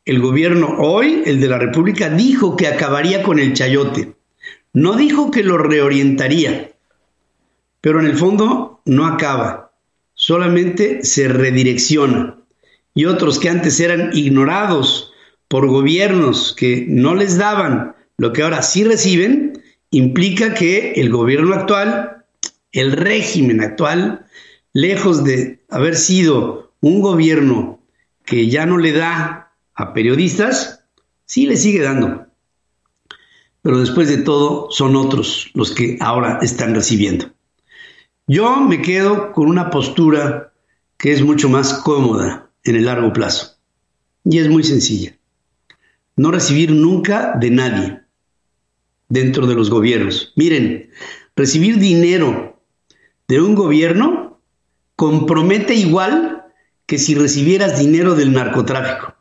El 0.06 0.20
gobierno 0.20 0.76
hoy, 0.80 1.24
el 1.26 1.40
de 1.40 1.48
la 1.48 1.58
República, 1.58 2.10
dijo 2.10 2.56
que 2.56 2.68
acabaría 2.68 3.24
con 3.24 3.40
el 3.40 3.54
chayote. 3.54 4.14
No 4.74 4.96
dijo 4.96 5.32
que 5.32 5.44
lo 5.44 5.58
reorientaría, 5.58 6.72
pero 7.82 8.00
en 8.00 8.06
el 8.06 8.16
fondo 8.16 8.82
no 8.86 9.06
acaba, 9.08 9.72
solamente 10.14 11.04
se 11.04 11.28
redirecciona. 11.28 12.38
Y 12.94 13.06
otros 13.06 13.40
que 13.40 13.50
antes 13.50 13.80
eran 13.80 14.12
ignorados 14.14 15.12
por 15.48 15.68
gobiernos 15.68 16.54
que 16.58 16.86
no 16.88 17.16
les 17.16 17.38
daban 17.38 17.96
lo 18.18 18.34
que 18.34 18.44
ahora 18.44 18.62
sí 18.62 18.84
reciben, 18.84 19.62
implica 19.92 20.54
que 20.54 20.94
el 20.94 21.10
gobierno 21.10 21.56
actual, 21.56 22.26
el 22.72 22.92
régimen 22.92 23.62
actual, 23.62 24.26
lejos 24.74 25.24
de 25.24 25.64
haber 25.70 25.96
sido 25.96 26.74
un 26.82 27.02
gobierno 27.02 27.80
que 28.26 28.50
ya 28.50 28.66
no 28.66 28.78
le 28.78 28.92
da 28.92 29.54
a 29.74 29.94
periodistas, 29.94 30.84
sí 31.26 31.48
le 31.48 31.58
sigue 31.58 31.82
dando. 31.82 32.28
Pero 33.62 33.80
después 33.80 34.08
de 34.10 34.18
todo 34.18 34.70
son 34.72 34.96
otros 34.96 35.50
los 35.54 35.72
que 35.72 35.98
ahora 36.00 36.40
están 36.42 36.76
recibiendo. 36.76 37.32
Yo 38.28 38.58
me 38.58 38.82
quedo 38.82 39.32
con 39.32 39.48
una 39.48 39.70
postura 39.70 40.54
que 40.98 41.14
es 41.14 41.22
mucho 41.22 41.48
más 41.50 41.74
cómoda 41.74 42.50
en 42.64 42.76
el 42.76 42.86
largo 42.86 43.14
plazo. 43.14 43.58
Y 44.24 44.40
es 44.40 44.50
muy 44.50 44.64
sencilla. 44.64 45.18
No 46.18 46.32
recibir 46.32 46.72
nunca 46.72 47.34
de 47.40 47.52
nadie 47.52 48.07
dentro 49.10 49.48
de 49.48 49.56
los 49.56 49.70
gobiernos. 49.70 50.34
Miren, 50.36 50.90
recibir 51.36 51.78
dinero 51.80 52.60
de 53.28 53.42
un 53.42 53.56
gobierno 53.56 54.40
compromete 54.96 55.76
igual 55.76 56.46
que 56.86 56.98
si 56.98 57.16
recibieras 57.16 57.80
dinero 57.80 58.16
del 58.16 58.34
narcotráfico. 58.34 59.16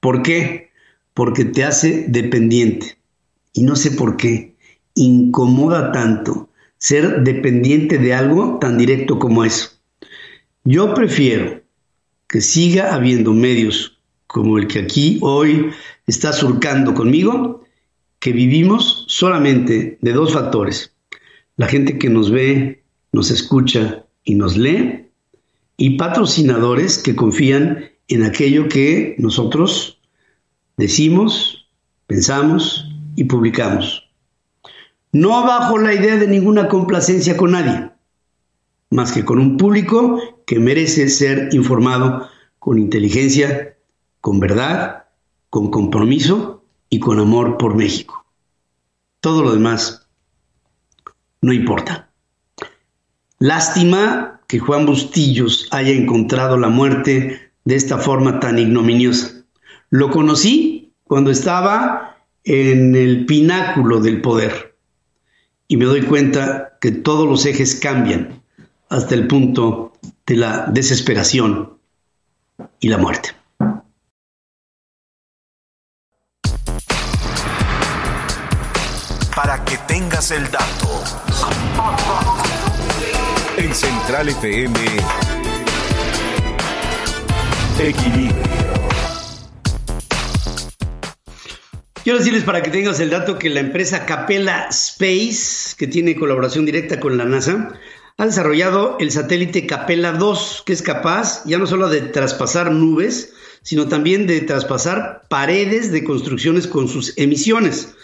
¿Por 0.00 0.22
qué? 0.22 0.70
Porque 1.14 1.44
te 1.44 1.64
hace 1.64 2.06
dependiente. 2.08 2.98
Y 3.52 3.62
no 3.62 3.76
sé 3.76 3.92
por 3.92 4.16
qué. 4.16 4.54
Incomoda 4.94 5.92
tanto 5.92 6.48
ser 6.76 7.22
dependiente 7.22 7.98
de 7.98 8.14
algo 8.14 8.58
tan 8.60 8.78
directo 8.78 9.18
como 9.18 9.44
eso. 9.44 9.70
Yo 10.64 10.94
prefiero 10.94 11.60
que 12.28 12.40
siga 12.40 12.94
habiendo 12.94 13.32
medios 13.32 13.98
como 14.26 14.58
el 14.58 14.68
que 14.68 14.80
aquí 14.80 15.18
hoy 15.22 15.70
está 16.06 16.32
surcando 16.32 16.94
conmigo, 16.94 17.64
que 18.18 18.32
vivimos 18.32 19.04
solamente 19.08 19.98
de 20.00 20.12
dos 20.12 20.32
factores. 20.32 20.94
La 21.56 21.66
gente 21.66 21.98
que 21.98 22.08
nos 22.08 22.30
ve, 22.30 22.84
nos 23.12 23.30
escucha 23.30 24.04
y 24.24 24.34
nos 24.34 24.56
lee, 24.56 25.10
y 25.76 25.96
patrocinadores 25.96 26.98
que 26.98 27.14
confían 27.14 27.90
en 28.08 28.24
aquello 28.24 28.68
que 28.68 29.14
nosotros 29.18 30.00
decimos, 30.76 31.68
pensamos 32.06 32.86
y 33.16 33.24
publicamos 33.24 34.08
no 35.12 35.42
bajo 35.42 35.78
la 35.78 35.94
idea 35.94 36.16
de 36.16 36.26
ninguna 36.26 36.68
complacencia 36.68 37.36
con 37.36 37.52
nadie, 37.52 37.90
más 38.90 39.12
que 39.12 39.24
con 39.24 39.38
un 39.38 39.56
público 39.56 40.20
que 40.46 40.58
merece 40.58 41.08
ser 41.08 41.48
informado 41.52 42.28
con 42.58 42.78
inteligencia, 42.78 43.76
con 44.20 44.40
verdad, 44.40 45.04
con 45.50 45.70
compromiso 45.70 46.57
y 46.90 47.00
con 47.00 47.18
amor 47.20 47.58
por 47.58 47.74
México. 47.74 48.24
Todo 49.20 49.42
lo 49.42 49.52
demás 49.52 50.06
no 51.40 51.52
importa. 51.52 52.10
Lástima 53.38 54.40
que 54.48 54.58
Juan 54.58 54.86
Bustillos 54.86 55.68
haya 55.70 55.92
encontrado 55.92 56.56
la 56.56 56.68
muerte 56.68 57.52
de 57.64 57.76
esta 57.76 57.98
forma 57.98 58.40
tan 58.40 58.58
ignominiosa. 58.58 59.44
Lo 59.90 60.10
conocí 60.10 60.92
cuando 61.04 61.30
estaba 61.30 62.16
en 62.44 62.96
el 62.96 63.26
pináculo 63.26 64.00
del 64.00 64.20
poder 64.20 64.76
y 65.68 65.76
me 65.76 65.84
doy 65.84 66.02
cuenta 66.02 66.78
que 66.80 66.90
todos 66.90 67.28
los 67.28 67.44
ejes 67.46 67.74
cambian 67.76 68.42
hasta 68.88 69.14
el 69.14 69.26
punto 69.26 69.92
de 70.26 70.36
la 70.36 70.66
desesperación 70.66 71.74
y 72.80 72.88
la 72.88 72.98
muerte. 72.98 73.37
El 80.18 80.50
dato. 80.50 81.04
En 83.56 83.72
Central 83.72 84.28
FM. 84.28 84.74
Equilibrio. 87.78 88.42
Quiero 92.02 92.18
decirles 92.18 92.42
para 92.42 92.64
que 92.64 92.70
tengas 92.70 92.98
el 92.98 93.10
dato 93.10 93.38
que 93.38 93.48
la 93.48 93.60
empresa 93.60 94.06
Capella 94.06 94.66
Space, 94.70 95.76
que 95.78 95.86
tiene 95.86 96.16
colaboración 96.16 96.66
directa 96.66 96.98
con 96.98 97.16
la 97.16 97.24
NASA, 97.24 97.78
ha 98.16 98.26
desarrollado 98.26 98.96
el 98.98 99.12
satélite 99.12 99.68
Capella 99.68 100.10
2, 100.10 100.64
que 100.66 100.72
es 100.72 100.82
capaz 100.82 101.44
ya 101.44 101.58
no 101.58 101.68
solo 101.68 101.88
de 101.88 102.00
traspasar 102.00 102.72
nubes, 102.72 103.34
sino 103.62 103.86
también 103.86 104.26
de 104.26 104.40
traspasar 104.40 105.22
paredes 105.28 105.92
de 105.92 106.02
construcciones 106.02 106.66
con 106.66 106.88
sus 106.88 107.16
emisiones. 107.16 107.94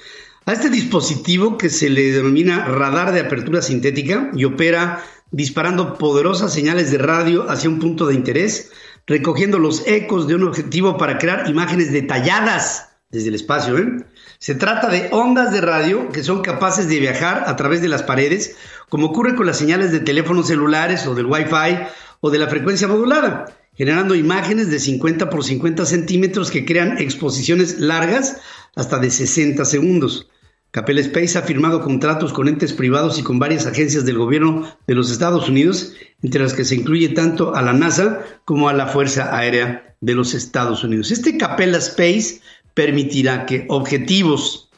A 0.46 0.52
este 0.52 0.68
dispositivo, 0.68 1.56
que 1.56 1.70
se 1.70 1.88
le 1.88 2.12
denomina 2.12 2.66
radar 2.66 3.12
de 3.12 3.20
apertura 3.20 3.62
sintética 3.62 4.30
y 4.34 4.44
opera 4.44 5.02
disparando 5.30 5.96
poderosas 5.96 6.52
señales 6.52 6.90
de 6.90 6.98
radio 6.98 7.50
hacia 7.50 7.70
un 7.70 7.78
punto 7.78 8.06
de 8.06 8.14
interés, 8.14 8.70
recogiendo 9.06 9.58
los 9.58 9.86
ecos 9.86 10.28
de 10.28 10.34
un 10.34 10.42
objetivo 10.42 10.98
para 10.98 11.16
crear 11.16 11.48
imágenes 11.48 11.92
detalladas 11.92 12.90
desde 13.10 13.28
el 13.28 13.36
espacio. 13.36 13.78
¿eh? 13.78 14.04
Se 14.38 14.54
trata 14.54 14.88
de 14.88 15.08
ondas 15.12 15.50
de 15.50 15.62
radio 15.62 16.10
que 16.10 16.22
son 16.22 16.42
capaces 16.42 16.88
de 16.88 17.00
viajar 17.00 17.44
a 17.46 17.56
través 17.56 17.80
de 17.80 17.88
las 17.88 18.02
paredes, 18.02 18.54
como 18.90 19.06
ocurre 19.06 19.36
con 19.36 19.46
las 19.46 19.56
señales 19.56 19.92
de 19.92 20.00
teléfonos 20.00 20.48
celulares 20.48 21.06
o 21.06 21.14
del 21.14 21.24
Wi-Fi 21.24 21.86
o 22.20 22.30
de 22.30 22.38
la 22.38 22.48
frecuencia 22.48 22.86
modulada, 22.86 23.46
generando 23.72 24.14
imágenes 24.14 24.68
de 24.70 24.78
50 24.78 25.30
por 25.30 25.42
50 25.42 25.86
centímetros 25.86 26.50
que 26.50 26.66
crean 26.66 26.98
exposiciones 26.98 27.78
largas 27.80 28.42
hasta 28.76 28.98
de 28.98 29.10
60 29.10 29.64
segundos. 29.64 30.28
Capella 30.74 31.02
Space 31.02 31.38
ha 31.38 31.42
firmado 31.42 31.82
contratos 31.82 32.32
con 32.32 32.48
entes 32.48 32.72
privados 32.72 33.16
y 33.20 33.22
con 33.22 33.38
varias 33.38 33.64
agencias 33.64 34.04
del 34.04 34.18
gobierno 34.18 34.66
de 34.88 34.96
los 34.96 35.08
Estados 35.12 35.48
Unidos, 35.48 35.94
entre 36.20 36.42
las 36.42 36.52
que 36.52 36.64
se 36.64 36.74
incluye 36.74 37.10
tanto 37.10 37.54
a 37.54 37.62
la 37.62 37.72
NASA 37.72 38.24
como 38.44 38.68
a 38.68 38.72
la 38.72 38.88
Fuerza 38.88 39.36
Aérea 39.36 39.94
de 40.00 40.14
los 40.16 40.34
Estados 40.34 40.82
Unidos. 40.82 41.12
Este 41.12 41.38
Capella 41.38 41.78
Space 41.78 42.40
permitirá 42.74 43.46
que 43.46 43.66
objetivos 43.68 44.68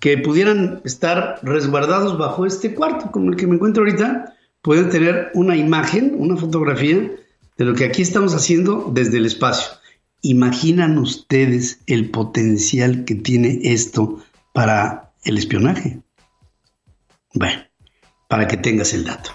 que 0.00 0.18
pudieran 0.18 0.80
estar 0.84 1.38
resguardados 1.44 2.18
bajo 2.18 2.46
este 2.46 2.74
cuarto, 2.74 3.12
como 3.12 3.30
el 3.30 3.36
que 3.36 3.46
me 3.46 3.54
encuentro 3.54 3.84
ahorita, 3.84 4.34
puedan 4.60 4.90
tener 4.90 5.30
una 5.34 5.56
imagen, 5.56 6.16
una 6.18 6.36
fotografía 6.36 7.12
de 7.56 7.64
lo 7.64 7.74
que 7.76 7.84
aquí 7.84 8.02
estamos 8.02 8.34
haciendo 8.34 8.90
desde 8.92 9.18
el 9.18 9.26
espacio. 9.26 9.68
Imaginan 10.20 10.98
ustedes 10.98 11.78
el 11.86 12.10
potencial 12.10 13.04
que 13.04 13.14
tiene 13.14 13.60
esto 13.62 14.18
para 14.52 15.13
el 15.24 15.38
espionaje. 15.38 16.00
Bueno, 17.32 17.62
para 18.28 18.46
que 18.46 18.56
tengas 18.56 18.92
el 18.94 19.04
dato. 19.04 19.30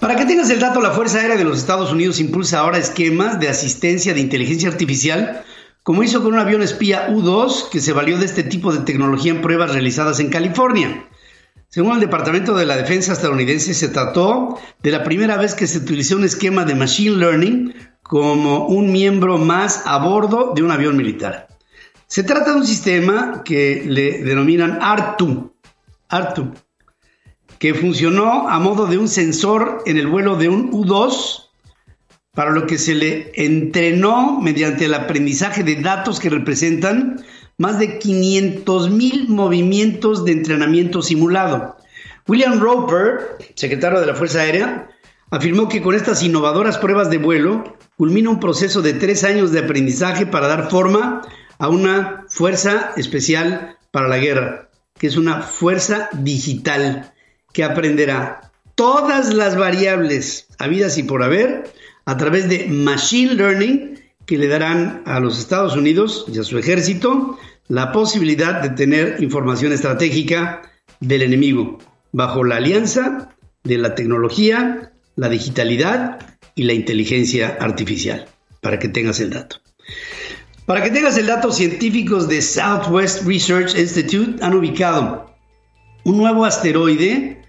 Para 0.00 0.16
que 0.16 0.26
tengas 0.26 0.50
el 0.50 0.60
dato, 0.60 0.80
la 0.80 0.90
Fuerza 0.90 1.18
Aérea 1.18 1.36
de 1.36 1.44
los 1.44 1.58
Estados 1.58 1.90
Unidos 1.92 2.20
impulsa 2.20 2.60
ahora 2.60 2.78
esquemas 2.78 3.40
de 3.40 3.48
asistencia 3.48 4.14
de 4.14 4.20
inteligencia 4.20 4.68
artificial 4.68 5.44
como 5.86 6.02
hizo 6.02 6.20
con 6.20 6.34
un 6.34 6.40
avión 6.40 6.62
espía 6.62 7.06
U-2 7.10 7.68
que 7.70 7.78
se 7.78 7.92
valió 7.92 8.18
de 8.18 8.24
este 8.24 8.42
tipo 8.42 8.72
de 8.72 8.80
tecnología 8.80 9.30
en 9.30 9.40
pruebas 9.40 9.70
realizadas 9.70 10.18
en 10.18 10.30
California. 10.30 11.08
Según 11.68 11.92
el 11.92 12.00
Departamento 12.00 12.56
de 12.56 12.66
la 12.66 12.76
Defensa 12.76 13.12
estadounidense, 13.12 13.72
se 13.72 13.86
trató 13.86 14.58
de 14.82 14.90
la 14.90 15.04
primera 15.04 15.36
vez 15.36 15.54
que 15.54 15.68
se 15.68 15.78
utilizó 15.78 16.16
un 16.16 16.24
esquema 16.24 16.64
de 16.64 16.74
Machine 16.74 17.18
Learning 17.18 17.74
como 18.02 18.66
un 18.66 18.90
miembro 18.90 19.38
más 19.38 19.82
a 19.86 19.98
bordo 19.98 20.54
de 20.56 20.64
un 20.64 20.72
avión 20.72 20.96
militar. 20.96 21.46
Se 22.06 22.22
trata 22.22 22.52
de 22.52 22.58
un 22.58 22.66
sistema 22.66 23.42
que 23.44 23.82
le 23.84 24.22
denominan 24.22 24.78
ARTU, 24.80 25.52
ARTU, 26.08 26.52
que 27.58 27.74
funcionó 27.74 28.48
a 28.48 28.60
modo 28.60 28.86
de 28.86 28.96
un 28.96 29.08
sensor 29.08 29.82
en 29.86 29.96
el 29.96 30.06
vuelo 30.06 30.36
de 30.36 30.48
un 30.48 30.70
U-2, 30.72 31.46
para 32.32 32.52
lo 32.52 32.66
que 32.66 32.78
se 32.78 32.94
le 32.94 33.32
entrenó 33.34 34.40
mediante 34.40 34.84
el 34.84 34.94
aprendizaje 34.94 35.64
de 35.64 35.76
datos 35.76 36.20
que 36.20 36.28
representan 36.28 37.24
más 37.56 37.78
de 37.78 37.98
500 37.98 38.90
mil 38.90 39.28
movimientos 39.28 40.24
de 40.24 40.32
entrenamiento 40.32 41.00
simulado. 41.00 41.76
William 42.28 42.60
Roper, 42.60 43.38
secretario 43.54 44.00
de 44.00 44.06
la 44.06 44.14
Fuerza 44.14 44.40
Aérea, 44.40 44.90
afirmó 45.30 45.68
que 45.68 45.80
con 45.80 45.94
estas 45.94 46.22
innovadoras 46.22 46.76
pruebas 46.76 47.08
de 47.08 47.18
vuelo 47.18 47.76
culmina 47.96 48.28
un 48.28 48.38
proceso 48.38 48.82
de 48.82 48.92
tres 48.92 49.24
años 49.24 49.50
de 49.50 49.60
aprendizaje 49.60 50.26
para 50.26 50.46
dar 50.46 50.70
forma 50.70 51.22
a 51.58 51.68
una 51.68 52.24
fuerza 52.28 52.92
especial 52.96 53.78
para 53.90 54.08
la 54.08 54.18
guerra, 54.18 54.68
que 54.98 55.06
es 55.06 55.16
una 55.16 55.42
fuerza 55.42 56.08
digital 56.12 57.12
que 57.52 57.64
aprenderá 57.64 58.52
todas 58.74 59.32
las 59.32 59.56
variables 59.56 60.46
habidas 60.58 60.98
y 60.98 61.02
por 61.02 61.22
haber 61.22 61.72
a 62.04 62.16
través 62.16 62.48
de 62.48 62.66
Machine 62.66 63.34
Learning 63.34 64.00
que 64.26 64.38
le 64.38 64.48
darán 64.48 65.02
a 65.06 65.20
los 65.20 65.38
Estados 65.38 65.76
Unidos 65.76 66.26
y 66.32 66.38
a 66.38 66.44
su 66.44 66.58
ejército 66.58 67.38
la 67.68 67.92
posibilidad 67.92 68.60
de 68.60 68.70
tener 68.70 69.22
información 69.22 69.72
estratégica 69.72 70.62
del 71.00 71.22
enemigo 71.22 71.78
bajo 72.12 72.44
la 72.44 72.56
alianza 72.56 73.30
de 73.64 73.78
la 73.78 73.94
tecnología, 73.94 74.92
la 75.16 75.28
digitalidad 75.28 76.18
y 76.54 76.64
la 76.64 76.72
inteligencia 76.72 77.56
artificial, 77.60 78.26
para 78.60 78.78
que 78.78 78.88
tengas 78.88 79.20
el 79.20 79.30
dato. 79.30 79.56
Para 80.66 80.82
que 80.82 80.90
tengas 80.90 81.16
el 81.16 81.26
dato, 81.26 81.52
científicos 81.52 82.26
de 82.26 82.42
Southwest 82.42 83.22
Research 83.24 83.78
Institute 83.78 84.42
han 84.42 84.52
ubicado 84.52 85.30
un 86.02 86.18
nuevo 86.18 86.44
asteroide, 86.44 87.40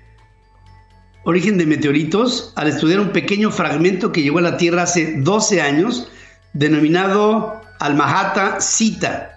origen 1.23 1.57
de 1.57 1.65
meteoritos, 1.65 2.53
al 2.55 2.67
estudiar 2.67 2.99
un 2.99 3.11
pequeño 3.11 3.49
fragmento 3.49 4.11
que 4.11 4.21
llegó 4.21 4.37
a 4.37 4.43
la 4.43 4.57
Tierra 4.57 4.83
hace 4.83 5.15
12 5.17 5.61
años, 5.61 6.11
denominado 6.53 7.59
Almahata 7.79 8.61
Cita. 8.61 9.33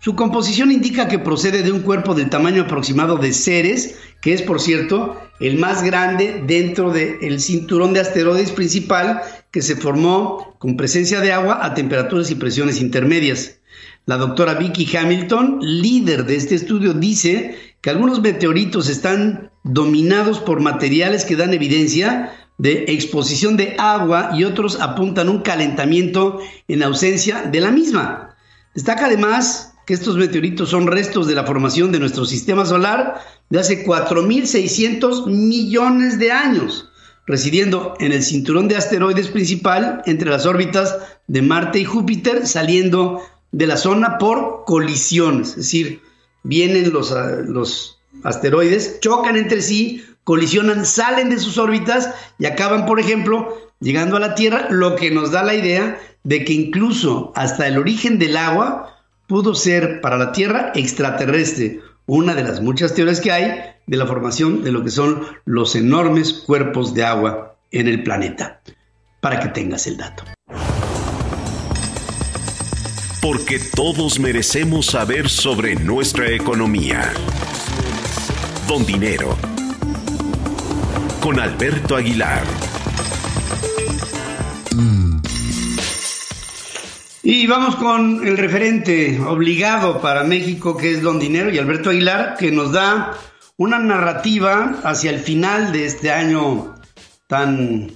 Su 0.00 0.16
composición 0.16 0.72
indica 0.72 1.06
que 1.06 1.20
procede 1.20 1.62
de 1.62 1.70
un 1.70 1.82
cuerpo 1.82 2.16
del 2.16 2.28
tamaño 2.28 2.62
aproximado 2.62 3.18
de 3.18 3.32
Ceres, 3.32 3.94
que 4.20 4.34
es 4.34 4.42
por 4.42 4.60
cierto 4.60 5.16
el 5.38 5.58
más 5.58 5.84
grande 5.84 6.42
dentro 6.44 6.90
del 6.90 7.40
cinturón 7.40 7.92
de 7.92 8.00
asteroides 8.00 8.50
principal 8.50 9.22
que 9.52 9.62
se 9.62 9.76
formó 9.76 10.56
con 10.58 10.76
presencia 10.76 11.20
de 11.20 11.32
agua 11.32 11.64
a 11.64 11.74
temperaturas 11.74 12.30
y 12.30 12.34
presiones 12.34 12.80
intermedias. 12.80 13.58
La 14.06 14.16
doctora 14.16 14.54
Vicky 14.54 14.96
Hamilton, 14.96 15.58
líder 15.60 16.24
de 16.24 16.36
este 16.36 16.56
estudio, 16.56 16.94
dice 16.94 17.56
que 17.80 17.90
algunos 17.90 18.20
meteoritos 18.20 18.88
están 18.88 19.52
dominados 19.62 20.40
por 20.40 20.60
materiales 20.60 21.24
que 21.24 21.36
dan 21.36 21.54
evidencia 21.54 22.32
de 22.58 22.84
exposición 22.88 23.56
de 23.56 23.76
agua 23.78 24.30
y 24.34 24.44
otros 24.44 24.80
apuntan 24.80 25.28
un 25.28 25.42
calentamiento 25.42 26.40
en 26.68 26.82
ausencia 26.82 27.42
de 27.42 27.60
la 27.60 27.70
misma. 27.70 28.36
Destaca 28.74 29.06
además 29.06 29.74
que 29.86 29.94
estos 29.94 30.16
meteoritos 30.16 30.70
son 30.70 30.86
restos 30.86 31.26
de 31.26 31.34
la 31.34 31.44
formación 31.44 31.92
de 31.92 31.98
nuestro 31.98 32.24
sistema 32.24 32.64
solar 32.64 33.20
de 33.50 33.60
hace 33.60 33.84
4.600 33.84 35.26
millones 35.26 36.18
de 36.18 36.32
años, 36.32 36.88
residiendo 37.26 37.94
en 38.00 38.12
el 38.12 38.22
cinturón 38.22 38.68
de 38.68 38.76
asteroides 38.76 39.28
principal 39.28 40.02
entre 40.06 40.30
las 40.30 40.46
órbitas 40.46 40.98
de 41.26 41.42
Marte 41.42 41.78
y 41.78 41.84
Júpiter, 41.84 42.46
saliendo 42.46 43.22
de 43.52 43.66
la 43.66 43.76
zona 43.76 44.18
por 44.18 44.64
colisiones, 44.64 45.50
es 45.50 45.56
decir, 45.56 46.02
vienen 46.42 46.92
los, 46.92 47.12
ah, 47.12 47.38
los 47.46 48.00
asteroides, 48.24 48.98
chocan 49.00 49.36
entre 49.36 49.62
sí, 49.62 50.04
colisionan, 50.24 50.86
salen 50.86 51.30
de 51.30 51.38
sus 51.38 51.58
órbitas 51.58 52.10
y 52.38 52.46
acaban, 52.46 52.86
por 52.86 52.98
ejemplo, 52.98 53.56
llegando 53.80 54.16
a 54.16 54.20
la 54.20 54.34
Tierra, 54.34 54.68
lo 54.70 54.96
que 54.96 55.10
nos 55.10 55.32
da 55.32 55.42
la 55.42 55.54
idea 55.54 56.00
de 56.24 56.44
que 56.44 56.52
incluso 56.52 57.32
hasta 57.34 57.66
el 57.66 57.78
origen 57.78 58.18
del 58.18 58.36
agua 58.36 58.96
pudo 59.26 59.54
ser 59.54 60.00
para 60.00 60.16
la 60.16 60.32
Tierra 60.32 60.72
extraterrestre, 60.74 61.80
una 62.06 62.34
de 62.34 62.42
las 62.42 62.60
muchas 62.60 62.94
teorías 62.94 63.20
que 63.20 63.32
hay 63.32 63.62
de 63.86 63.96
la 63.96 64.06
formación 64.06 64.64
de 64.64 64.72
lo 64.72 64.82
que 64.82 64.90
son 64.90 65.26
los 65.44 65.74
enormes 65.76 66.32
cuerpos 66.32 66.94
de 66.94 67.04
agua 67.04 67.56
en 67.70 67.88
el 67.88 68.02
planeta, 68.02 68.60
para 69.20 69.40
que 69.40 69.48
tengas 69.48 69.86
el 69.86 69.96
dato. 69.96 70.24
Porque 73.20 73.60
todos 73.74 74.18
merecemos 74.18 74.86
saber 74.86 75.28
sobre 75.28 75.76
nuestra 75.76 76.28
economía. 76.30 77.12
Don 78.66 78.84
Dinero. 78.84 79.36
Con 81.20 81.38
Alberto 81.38 81.94
Aguilar. 81.94 82.42
Y 87.24 87.46
vamos 87.46 87.76
con 87.76 88.26
el 88.26 88.36
referente 88.36 89.20
obligado 89.20 90.00
para 90.00 90.24
México, 90.24 90.76
que 90.76 90.90
es 90.90 91.02
Don 91.02 91.20
Dinero 91.20 91.50
y 91.50 91.58
Alberto 91.58 91.90
Aguilar, 91.90 92.34
que 92.36 92.50
nos 92.50 92.72
da 92.72 93.12
una 93.56 93.78
narrativa 93.78 94.80
hacia 94.82 95.10
el 95.10 95.20
final 95.20 95.70
de 95.70 95.86
este 95.86 96.10
año 96.10 96.74
tan 97.28 97.92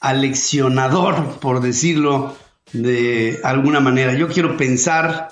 aleccionador, 0.00 1.38
por 1.38 1.60
decirlo 1.60 2.36
de 2.72 3.38
alguna 3.44 3.78
manera. 3.78 4.14
Yo 4.14 4.26
quiero 4.26 4.56
pensar 4.56 5.28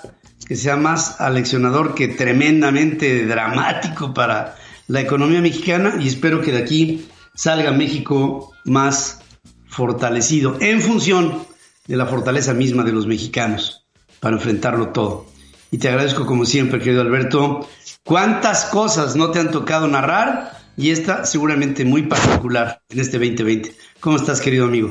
que 0.47 0.55
sea 0.55 0.77
más 0.77 1.19
aleccionador 1.19 1.95
que 1.95 2.07
tremendamente 2.07 3.25
dramático 3.25 4.13
para 4.13 4.55
la 4.87 5.01
economía 5.01 5.41
mexicana 5.41 5.95
y 5.99 6.07
espero 6.07 6.41
que 6.41 6.53
de 6.53 6.59
aquí 6.59 7.09
salga 7.35 7.71
México 7.73 8.53
más 8.63 9.19
fortalecido 9.67 10.55
en 10.61 10.81
función 10.81 11.45
de 11.87 11.97
la 11.97 12.05
fortaleza 12.05 12.53
misma 12.53 12.83
de 12.83 12.91
los 12.91 13.07
mexicanos 13.07 13.87
para 14.19 14.35
enfrentarlo 14.35 14.89
todo. 14.89 15.25
Y 15.71 15.77
te 15.79 15.89
agradezco 15.89 16.25
como 16.25 16.45
siempre, 16.45 16.79
querido 16.79 17.01
Alberto. 17.01 17.67
¿Cuántas 18.03 18.65
cosas 18.65 19.15
no 19.15 19.31
te 19.31 19.39
han 19.39 19.51
tocado 19.51 19.87
narrar? 19.87 20.51
Y 20.77 20.91
esta 20.91 21.25
seguramente 21.25 21.83
muy 21.83 22.03
particular 22.03 22.81
en 22.89 22.99
este 22.99 23.17
2020. 23.17 23.75
¿Cómo 23.99 24.17
estás, 24.17 24.39
querido 24.39 24.65
amigo? 24.65 24.89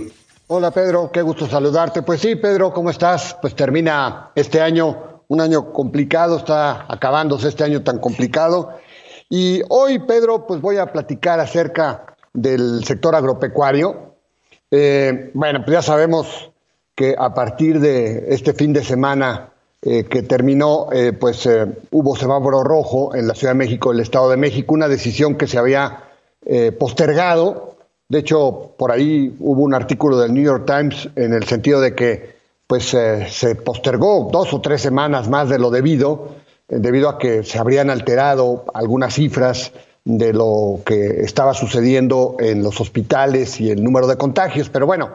Hola, 0.48 0.70
Pedro. 0.70 1.10
Qué 1.12 1.22
gusto 1.22 1.46
saludarte. 1.46 2.02
Pues 2.02 2.20
sí, 2.20 2.36
Pedro, 2.36 2.72
¿cómo 2.72 2.90
estás? 2.90 3.36
Pues 3.40 3.54
termina 3.54 4.30
este 4.34 4.60
año, 4.60 5.22
un 5.28 5.40
año 5.40 5.72
complicado, 5.72 6.36
está 6.36 6.86
acabándose 6.92 7.48
este 7.48 7.64
año 7.64 7.82
tan 7.82 7.98
complicado. 7.98 8.78
Y 9.30 9.62
hoy, 9.70 9.98
Pedro, 10.00 10.46
pues 10.46 10.60
voy 10.60 10.76
a 10.76 10.92
platicar 10.92 11.40
acerca 11.40 12.16
del 12.32 12.84
sector 12.84 13.14
agropecuario. 13.14 14.14
Eh, 14.70 15.30
bueno, 15.34 15.64
pues 15.64 15.72
ya 15.72 15.82
sabemos 15.82 16.50
que 16.96 17.14
a 17.16 17.34
partir 17.34 17.78
de 17.78 18.34
este 18.34 18.54
fin 18.54 18.72
de 18.72 18.82
semana 18.82 19.50
eh, 19.82 20.04
que 20.04 20.22
terminó, 20.22 20.88
eh, 20.90 21.12
pues 21.12 21.44
eh, 21.46 21.66
hubo 21.90 22.16
semáforo 22.16 22.64
rojo 22.64 23.14
en 23.14 23.28
la 23.28 23.34
Ciudad 23.34 23.52
de 23.52 23.58
México, 23.58 23.92
el 23.92 24.00
Estado 24.00 24.30
de 24.30 24.38
México, 24.38 24.74
una 24.74 24.88
decisión 24.88 25.36
que 25.36 25.46
se 25.46 25.58
había 25.58 26.02
postergado. 26.78 27.76
De 28.08 28.20
hecho, 28.20 28.70
por 28.78 28.92
ahí 28.92 29.34
hubo 29.40 29.62
un 29.62 29.74
artículo 29.74 30.16
del 30.16 30.32
New 30.32 30.44
York 30.44 30.64
Times 30.64 31.08
en 31.16 31.32
el 31.32 31.42
sentido 31.42 31.80
de 31.80 31.96
que 31.96 32.36
pues 32.68 32.84
se 32.84 33.54
postergó 33.56 34.28
dos 34.32 34.54
o 34.54 34.60
tres 34.60 34.80
semanas 34.80 35.28
más 35.28 35.48
de 35.48 35.58
lo 35.58 35.70
debido, 35.70 36.36
debido 36.68 37.08
a 37.08 37.18
que 37.18 37.42
se 37.42 37.58
habrían 37.58 37.90
alterado 37.90 38.64
algunas 38.74 39.14
cifras 39.14 39.72
de 40.04 40.32
lo 40.32 40.82
que 40.86 41.22
estaba 41.22 41.52
sucediendo 41.52 42.36
en 42.38 42.62
los 42.62 42.80
hospitales 42.80 43.60
y 43.60 43.72
el 43.72 43.82
número 43.82 44.06
de 44.06 44.16
contagios. 44.16 44.68
Pero 44.68 44.86
bueno, 44.86 45.10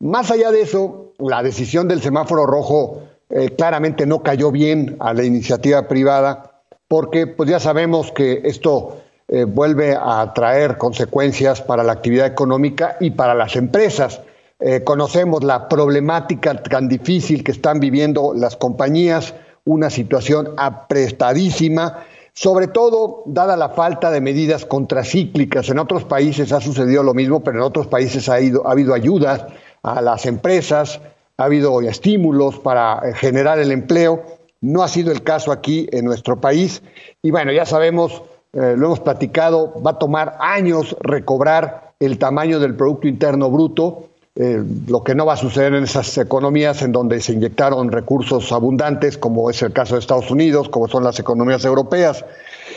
más 0.00 0.30
allá 0.30 0.50
de 0.50 0.62
eso, 0.62 1.12
la 1.18 1.42
decisión 1.42 1.86
del 1.86 2.00
semáforo 2.00 2.46
rojo 2.46 3.02
eh, 3.28 3.50
claramente 3.56 4.06
no 4.06 4.22
cayó 4.22 4.50
bien 4.50 4.96
a 4.98 5.12
la 5.12 5.24
iniciativa 5.24 5.86
privada, 5.86 6.62
porque 6.88 7.26
pues 7.26 7.48
ya 7.48 7.60
sabemos 7.60 8.10
que 8.10 8.40
esto 8.44 8.96
eh, 9.28 9.44
vuelve 9.44 9.94
a 9.94 10.32
traer 10.34 10.78
consecuencias 10.78 11.60
para 11.60 11.84
la 11.84 11.92
actividad 11.92 12.26
económica 12.26 12.96
y 12.98 13.10
para 13.10 13.34
las 13.34 13.54
empresas. 13.56 14.22
Eh, 14.58 14.82
conocemos 14.82 15.44
la 15.44 15.68
problemática 15.68 16.60
tan 16.62 16.88
difícil 16.88 17.44
que 17.44 17.52
están 17.52 17.78
viviendo 17.78 18.32
las 18.34 18.56
compañías, 18.56 19.34
una 19.64 19.90
situación 19.90 20.48
aprestadísima, 20.56 22.04
sobre 22.32 22.68
todo 22.68 23.22
dada 23.26 23.56
la 23.56 23.68
falta 23.68 24.10
de 24.10 24.20
medidas 24.20 24.64
contracíclicas. 24.64 25.68
En 25.68 25.78
otros 25.78 26.04
países 26.04 26.52
ha 26.52 26.60
sucedido 26.60 27.02
lo 27.02 27.12
mismo, 27.14 27.44
pero 27.44 27.58
en 27.58 27.64
otros 27.64 27.86
países 27.86 28.28
ha, 28.28 28.34
ha 28.34 28.70
habido 28.70 28.94
ayudas 28.94 29.44
a 29.82 30.00
las 30.00 30.26
empresas, 30.26 31.00
ha 31.36 31.44
habido 31.44 31.80
estímulos 31.80 32.58
para 32.58 33.14
generar 33.14 33.58
el 33.58 33.72
empleo. 33.72 34.22
No 34.60 34.82
ha 34.82 34.88
sido 34.88 35.10
el 35.10 35.22
caso 35.22 35.52
aquí 35.52 35.88
en 35.90 36.04
nuestro 36.04 36.38
país. 36.38 36.82
Y 37.22 37.30
bueno, 37.30 37.50
ya 37.50 37.64
sabemos, 37.64 38.22
eh, 38.52 38.74
lo 38.76 38.86
hemos 38.86 39.00
platicado, 39.00 39.80
va 39.80 39.92
a 39.92 39.98
tomar 39.98 40.36
años 40.38 40.94
recobrar 41.00 41.94
el 41.98 42.18
tamaño 42.18 42.60
del 42.60 42.74
Producto 42.74 43.08
Interno 43.08 43.50
Bruto. 43.50 44.06
eh, 44.36 44.62
lo 44.86 45.02
que 45.02 45.14
no 45.14 45.26
va 45.26 45.32
a 45.32 45.36
suceder 45.36 45.74
en 45.74 45.84
esas 45.84 46.16
economías 46.16 46.82
en 46.82 46.92
donde 46.92 47.20
se 47.20 47.32
inyectaron 47.32 47.90
recursos 47.90 48.52
abundantes, 48.52 49.18
como 49.18 49.50
es 49.50 49.60
el 49.62 49.72
caso 49.72 49.94
de 49.94 50.00
Estados 50.00 50.30
Unidos, 50.30 50.68
como 50.68 50.88
son 50.88 51.02
las 51.04 51.18
economías 51.18 51.64
europeas. 51.64 52.24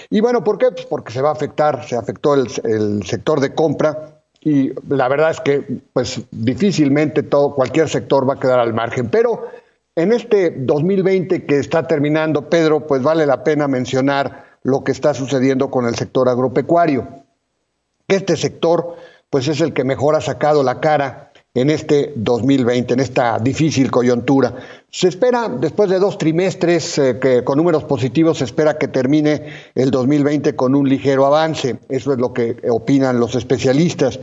Y 0.09 0.19
bueno, 0.19 0.43
¿por 0.43 0.57
qué? 0.57 0.71
Pues 0.71 0.85
porque 0.85 1.13
se 1.13 1.21
va 1.21 1.29
a 1.29 1.33
afectar, 1.33 1.85
se 1.85 1.95
afectó 1.95 2.33
el 2.33 3.03
sector 3.05 3.39
de 3.39 3.53
compra 3.53 4.12
y 4.45 4.73
la 4.89 5.07
verdad 5.07 5.31
es 5.31 5.39
que 5.39 5.63
pues 5.93 6.21
difícilmente 6.31 7.23
todo, 7.23 7.55
cualquier 7.55 7.87
sector 7.87 8.29
va 8.29 8.33
a 8.33 8.39
quedar 8.39 8.59
al 8.59 8.73
margen. 8.73 9.09
Pero 9.09 9.47
en 9.95 10.11
este 10.11 10.51
2020 10.51 11.45
que 11.45 11.59
está 11.59 11.87
terminando, 11.87 12.49
Pedro, 12.49 12.85
pues 12.85 13.01
vale 13.01 13.25
la 13.25 13.43
pena 13.43 13.67
mencionar 13.67 14.45
lo 14.63 14.83
que 14.83 14.91
está 14.91 15.13
sucediendo 15.13 15.71
con 15.71 15.85
el 15.85 15.95
sector 15.95 16.27
agropecuario. 16.27 17.07
Este 18.07 18.35
sector 18.35 18.97
pues 19.29 19.47
es 19.47 19.61
el 19.61 19.73
que 19.73 19.83
mejor 19.83 20.15
ha 20.15 20.21
sacado 20.21 20.61
la 20.61 20.79
cara 20.79 21.31
en 21.55 21.69
este 21.69 22.13
2020, 22.15 22.95
en 22.95 22.99
esta 22.99 23.37
difícil 23.37 23.91
coyuntura. 23.91 24.55
Se 24.89 25.07
espera, 25.07 25.49
después 25.49 25.89
de 25.89 25.99
dos 25.99 26.17
trimestres 26.17 26.97
eh, 26.97 27.19
que, 27.19 27.43
con 27.43 27.57
números 27.57 27.83
positivos, 27.83 28.39
se 28.39 28.45
espera 28.45 28.77
que 28.77 28.87
termine 28.87 29.45
el 29.75 29.91
2020 29.91 30.55
con 30.55 30.73
un 30.73 30.89
ligero 30.89 31.25
avance. 31.25 31.77
Eso 31.89 32.13
es 32.13 32.19
lo 32.19 32.33
que 32.33 32.57
opinan 32.69 33.19
los 33.19 33.35
especialistas. 33.35 34.19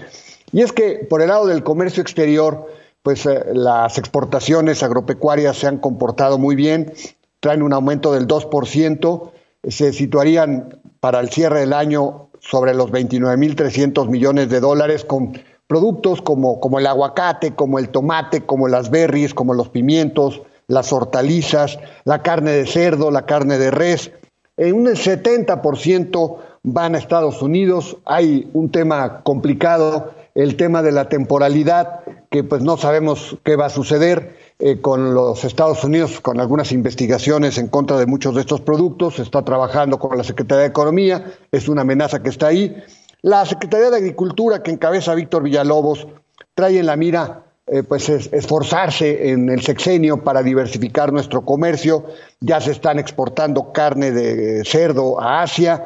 Y 0.53 0.63
es 0.63 0.73
que 0.73 1.07
por 1.09 1.23
el 1.23 1.29
lado 1.29 1.47
del 1.47 1.63
comercio 1.63 2.03
exterior, 2.03 2.67
pues 3.03 3.25
eh, 3.27 3.45
las 3.53 3.97
exportaciones 3.99 4.83
agropecuarias 4.83 5.57
se 5.57 5.69
han 5.69 5.79
comportado 5.79 6.37
muy 6.37 6.57
bien, 6.57 6.93
traen 7.39 7.63
un 7.63 7.73
aumento 7.73 8.13
del 8.13 8.27
2%, 8.27 9.31
se 9.69 9.93
situarían 9.93 10.81
para 10.99 11.21
el 11.21 11.31
cierre 11.31 11.61
del 11.61 11.75
año 11.75 12.29
sobre 12.41 12.75
los 12.75 12.91
29.300 12.91 14.09
millones 14.09 14.49
de 14.49 14.61
dólares 14.61 15.05
con 15.05 15.39
productos 15.71 16.21
como, 16.21 16.59
como 16.59 16.81
el 16.81 16.87
aguacate, 16.89 17.55
como 17.55 17.79
el 17.79 17.91
tomate, 17.91 18.41
como 18.41 18.67
las 18.67 18.91
berries, 18.91 19.35
como 19.35 19.55
los 19.55 19.69
pimientos, 19.69 20.43
las 20.67 20.93
hortalizas, 20.93 21.79
la 22.05 22.23
carne 22.25 22.51
de 22.51 22.67
cerdo, 22.67 23.13
la 23.13 23.25
carne 23.25 23.57
de 23.57 23.71
res. 23.71 24.11
En 24.57 24.75
un 24.75 24.87
70% 24.87 26.39
van 26.65 26.97
a 26.97 26.99
Estados 26.99 27.41
Unidos. 27.41 27.99
Hay 28.05 28.51
un 28.53 28.73
tema 28.73 29.23
complicado, 29.23 30.11
el 30.35 30.57
tema 30.57 30.83
de 30.83 30.91
la 30.91 31.09
temporalidad, 31.09 32.01
que 32.33 32.43
pues 32.43 32.63
no 32.63 32.77
sabemos 32.77 33.37
qué 33.45 33.55
va 33.55 33.67
a 33.67 33.71
suceder 33.71 34.35
eh, 34.59 34.81
con 34.81 35.15
los 35.15 35.45
Estados 35.45 35.85
Unidos, 35.85 36.21
con 36.21 36.41
algunas 36.41 36.73
investigaciones 36.73 37.59
en 37.59 37.69
contra 37.69 37.97
de 37.97 38.07
muchos 38.07 38.35
de 38.35 38.41
estos 38.41 38.61
productos. 38.61 39.21
Está 39.21 39.45
trabajando 39.45 40.01
con 40.01 40.19
la 40.19 40.25
Secretaría 40.25 40.63
de 40.63 40.69
Economía, 40.69 41.33
es 41.53 41.69
una 41.69 41.83
amenaza 41.83 42.25
que 42.25 42.31
está 42.31 42.49
ahí. 42.49 42.77
La 43.23 43.45
Secretaría 43.45 43.91
de 43.91 43.97
Agricultura 43.97 44.63
que 44.63 44.71
encabeza 44.71 45.15
Víctor 45.15 45.43
Villalobos 45.43 46.07
trae 46.55 46.79
en 46.79 46.87
la 46.87 46.97
mira 46.97 47.45
eh, 47.67 47.83
pues 47.83 48.09
esforzarse 48.09 49.31
en 49.31 49.49
el 49.49 49.61
sexenio 49.63 50.25
para 50.25 50.43
diversificar 50.43 51.13
nuestro 51.13 51.45
comercio. 51.45 52.05
Ya 52.41 52.61
se 52.61 52.73
están 52.73 52.99
exportando 52.99 53.73
carne 53.73 54.11
de 54.11 54.65
cerdo 54.65 55.21
a 55.21 55.43
Asia. 55.43 55.85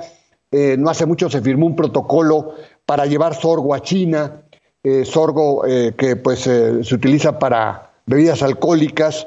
Eh, 0.50 0.76
no 0.78 0.88
hace 0.88 1.06
mucho 1.06 1.28
se 1.28 1.42
firmó 1.42 1.66
un 1.66 1.76
protocolo 1.76 2.54
para 2.86 3.06
llevar 3.06 3.34
sorgo 3.34 3.74
a 3.74 3.82
China, 3.82 4.44
eh, 4.82 5.04
sorgo 5.04 5.62
que 5.62 6.16
pues 6.16 6.40
se 6.40 6.94
utiliza 6.94 7.38
para 7.38 7.90
bebidas 8.06 8.42
alcohólicas. 8.42 9.26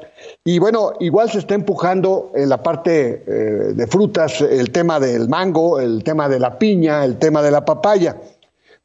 Y 0.50 0.58
bueno, 0.60 0.94
igual 0.98 1.30
se 1.30 1.40
está 1.40 1.54
empujando 1.54 2.32
en 2.34 2.48
la 2.48 2.62
parte 2.62 3.22
eh, 3.26 3.74
de 3.74 3.86
frutas 3.86 4.40
el 4.40 4.70
tema 4.70 4.98
del 4.98 5.28
mango, 5.28 5.78
el 5.78 6.02
tema 6.02 6.26
de 6.26 6.40
la 6.40 6.58
piña, 6.58 7.04
el 7.04 7.18
tema 7.18 7.42
de 7.42 7.50
la 7.50 7.66
papaya. 7.66 8.16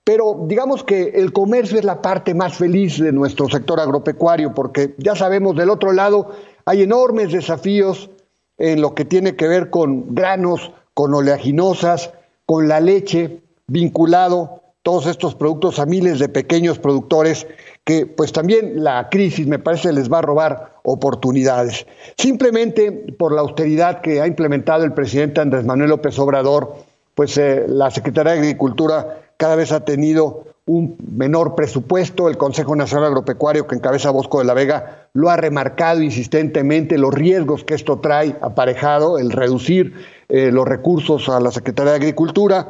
Pero 0.04 0.44
digamos 0.46 0.84
que 0.84 1.12
el 1.16 1.32
comercio 1.32 1.80
es 1.80 1.86
la 1.86 2.02
parte 2.02 2.34
más 2.34 2.58
feliz 2.58 3.00
de 3.00 3.14
nuestro 3.14 3.48
sector 3.48 3.80
agropecuario, 3.80 4.54
porque 4.54 4.94
ya 4.98 5.16
sabemos, 5.16 5.56
del 5.56 5.70
otro 5.70 5.94
lado 5.94 6.32
hay 6.66 6.82
enormes 6.82 7.32
desafíos 7.32 8.10
en 8.58 8.82
lo 8.82 8.94
que 8.94 9.06
tiene 9.06 9.38
que 9.38 9.48
ver 9.48 9.70
con 9.70 10.14
granos, 10.14 10.74
con 10.94 11.14
oleaginosas, 11.14 12.12
con 12.46 12.68
la 12.68 12.82
leche, 12.82 13.40
vinculado 13.68 14.64
todos 14.82 15.06
estos 15.06 15.34
productos 15.34 15.80
a 15.80 15.86
miles 15.86 16.20
de 16.20 16.28
pequeños 16.28 16.78
productores 16.78 17.48
que 17.84 18.06
pues 18.06 18.32
también 18.32 18.84
la 18.84 19.10
crisis 19.10 19.46
me 19.46 19.60
parece 19.60 19.92
les 19.92 20.12
va 20.12 20.20
a 20.20 20.22
robar 20.22 20.74
oportunidades. 20.84 21.86
Simplemente 22.18 22.92
por 22.92 23.34
la 23.34 23.42
austeridad 23.42 24.02
que 24.02 24.22
ha 24.22 24.28
implementado 24.28 24.84
el 24.84 24.94
presidente 24.94 25.42
Andrés 25.42 25.66
Manuel 25.66 25.90
López 25.90 26.18
Obrador, 26.20 26.76
pues 27.16 27.38
eh, 27.38 27.66
la 27.68 27.92
Secretaría 27.92 28.34
de 28.34 28.40
Agricultura 28.40 29.22
cada 29.38 29.56
vez 29.56 29.72
ha 29.72 29.84
tenido 29.84 30.46
un 30.66 30.96
menor 31.12 31.56
presupuesto. 31.56 32.30
El 32.30 32.38
Consejo 32.38 32.76
Nacional 32.76 33.08
Agropecuario, 33.08 33.68
que 33.68 33.76
encabeza 33.76 34.12
Bosco 34.12 34.40
de 34.40 34.46
la 34.46 34.54
Vega, 34.54 35.10
lo 35.14 35.30
ha 35.30 35.38
remarcado 35.38 36.02
insistentemente, 36.02 36.98
los 36.98 37.14
riesgos 37.14 37.64
que 37.64 37.74
esto 37.74 38.00
trae 38.00 38.36
aparejado, 38.42 39.18
el 39.18 39.32
reducir 39.32 39.94
eh, 40.30 40.52
los 40.52 40.66
recursos 40.66 41.30
a 41.30 41.40
la 41.40 41.52
Secretaría 41.52 41.92
de 41.92 41.98
Agricultura. 41.98 42.70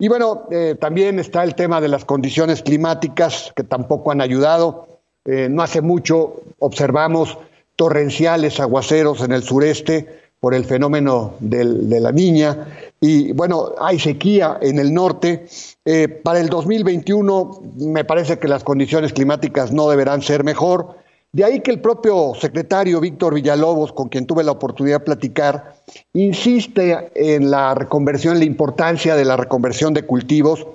Y 0.00 0.08
bueno, 0.08 0.46
eh, 0.50 0.76
también 0.80 1.18
está 1.18 1.44
el 1.44 1.54
tema 1.54 1.78
de 1.78 1.88
las 1.88 2.06
condiciones 2.06 2.62
climáticas 2.62 3.52
que 3.54 3.64
tampoco 3.64 4.10
han 4.10 4.22
ayudado. 4.22 4.88
Eh, 5.26 5.48
no 5.50 5.62
hace 5.62 5.82
mucho 5.82 6.40
observamos 6.58 7.36
torrenciales 7.76 8.60
aguaceros 8.60 9.20
en 9.20 9.32
el 9.32 9.42
sureste 9.42 10.08
por 10.40 10.54
el 10.54 10.64
fenómeno 10.64 11.34
de 11.38 12.00
la 12.00 12.12
niña 12.12 12.66
y 12.98 13.32
bueno, 13.32 13.72
hay 13.78 13.98
sequía 13.98 14.56
en 14.62 14.78
el 14.78 14.94
norte. 14.94 15.46
para 16.22 16.40
el 16.40 16.48
2021 16.48 17.60
me 17.76 18.06
parece 18.06 18.38
que 18.38 18.48
las 18.48 18.64
condiciones 18.64 19.12
climáticas 19.12 19.70
no 19.70 19.90
deberán 19.90 20.22
ser 20.22 20.44
mejor. 20.44 20.96
De 21.32 21.44
ahí 21.44 21.60
que 21.60 21.70
el 21.70 21.80
propio 21.80 22.32
secretario 22.34 23.00
Víctor 23.00 23.34
Villalobos, 23.34 23.92
con 23.92 24.08
quien 24.08 24.26
tuve 24.26 24.42
la 24.42 24.50
oportunidad 24.50 24.98
de 24.98 25.04
platicar, 25.04 25.76
insiste 26.12 27.12
en 27.14 27.52
la 27.52 27.74
reconversión, 27.74 28.38
la 28.38 28.44
importancia 28.44 29.14
de 29.14 29.24
la 29.24 29.36
reconversión 29.36 29.94
de 29.94 30.04
cultivos, 30.04 30.66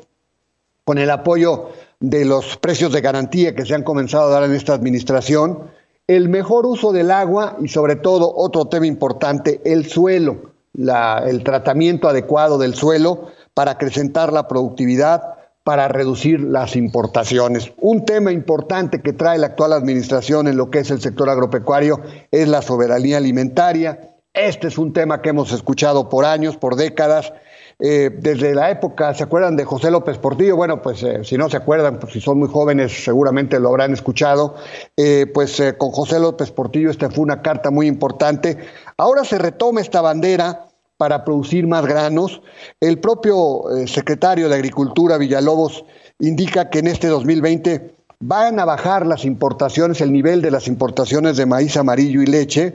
con 0.85 0.97
el 0.97 1.09
apoyo 1.09 1.71
de 1.99 2.23
los 2.23 2.57
precios 2.57 2.93
de 2.93 3.01
garantía 3.01 3.53
que 3.53 3.65
se 3.65 3.75
han 3.75 3.83
comenzado 3.83 4.27
a 4.27 4.29
dar 4.29 4.43
en 4.43 4.53
esta 4.53 4.73
administración, 4.73 5.59
el 6.07 6.29
mejor 6.29 6.65
uso 6.65 6.93
del 6.93 7.11
agua 7.11 7.57
y 7.61 7.67
sobre 7.67 7.95
todo 7.95 8.31
otro 8.35 8.65
tema 8.65 8.85
importante, 8.85 9.59
el 9.65 9.87
suelo, 9.87 10.53
el 10.77 11.43
tratamiento 11.43 12.07
adecuado 12.07 12.57
del 12.57 12.75
suelo 12.75 13.29
para 13.53 13.71
acrecentar 13.71 14.31
la 14.31 14.47
productividad, 14.47 15.35
para 15.65 15.88
reducir 15.88 16.41
las 16.41 16.75
importaciones. 16.75 17.73
Un 17.82 18.06
tema 18.06 18.32
importante 18.32 19.01
que 19.01 19.13
trae 19.13 19.39
la 19.39 19.47
actual 19.47 19.73
administración 19.73 20.47
en 20.47 20.58
lo 20.58 20.69
que 20.69 20.78
es 20.78 20.91
el 20.91 21.01
sector 21.01 21.28
agropecuario 21.28 22.01
es 22.30 22.47
la 22.47 22.62
soberanía 22.62 23.17
alimentaria. 23.17 24.15
Este 24.32 24.67
es 24.67 24.78
un 24.78 24.93
tema 24.93 25.23
que 25.23 25.30
hemos 25.30 25.51
escuchado 25.51 26.08
por 26.08 26.23
años, 26.23 26.56
por 26.56 26.75
décadas. 26.75 27.34
Eh, 27.80 28.12
desde 28.15 28.54
la 28.54 28.69
época, 28.69 29.15
¿se 29.15 29.23
acuerdan 29.23 29.56
de 29.56 29.65
José 29.65 29.89
López 29.89 30.19
Portillo? 30.19 30.56
Bueno, 30.56 30.84
pues 30.84 31.01
eh, 31.01 31.23
si 31.23 31.36
no 31.36 31.49
se 31.49 31.58
acuerdan, 31.58 31.97
pues 31.97 32.13
si 32.13 32.21
son 32.21 32.38
muy 32.38 32.47
jóvenes 32.47 33.04
seguramente 33.04 33.60
lo 33.60 33.69
habrán 33.69 33.91
escuchado. 33.91 34.54
Eh, 34.95 35.25
pues 35.34 35.60
con 35.80 35.89
José 35.89 36.19
López 36.19 36.51
Portillo 36.51 36.91
esta 36.91 37.10
fue 37.10 37.23
una 37.23 37.41
carta 37.41 37.71
muy 37.71 37.88
importante. 37.88 38.60
Ahora 38.97 39.23
se 39.23 39.39
retoma 39.39 39.82
esta 39.82 40.01
bandera 40.01 40.67
para 40.97 41.23
producir 41.25 41.67
más 41.67 41.86
granos. 41.86 42.41
El 42.79 42.99
propio 42.99 43.69
eh, 43.71 43.88
secretario 43.88 44.49
de 44.49 44.55
Agricultura, 44.55 45.17
Villalobos, 45.17 45.86
indica 46.19 46.69
que 46.69 46.79
en 46.79 46.88
este 46.88 47.08
2020 47.08 47.95
van 48.19 48.60
a 48.60 48.65
bajar 48.65 49.05
las 49.05 49.25
importaciones, 49.25 50.01
el 50.01 50.12
nivel 50.12 50.41
de 50.41 50.51
las 50.51 50.67
importaciones 50.67 51.38
de 51.38 51.45
maíz 51.45 51.77
amarillo 51.77 52.21
y 52.21 52.25
leche. 52.25 52.73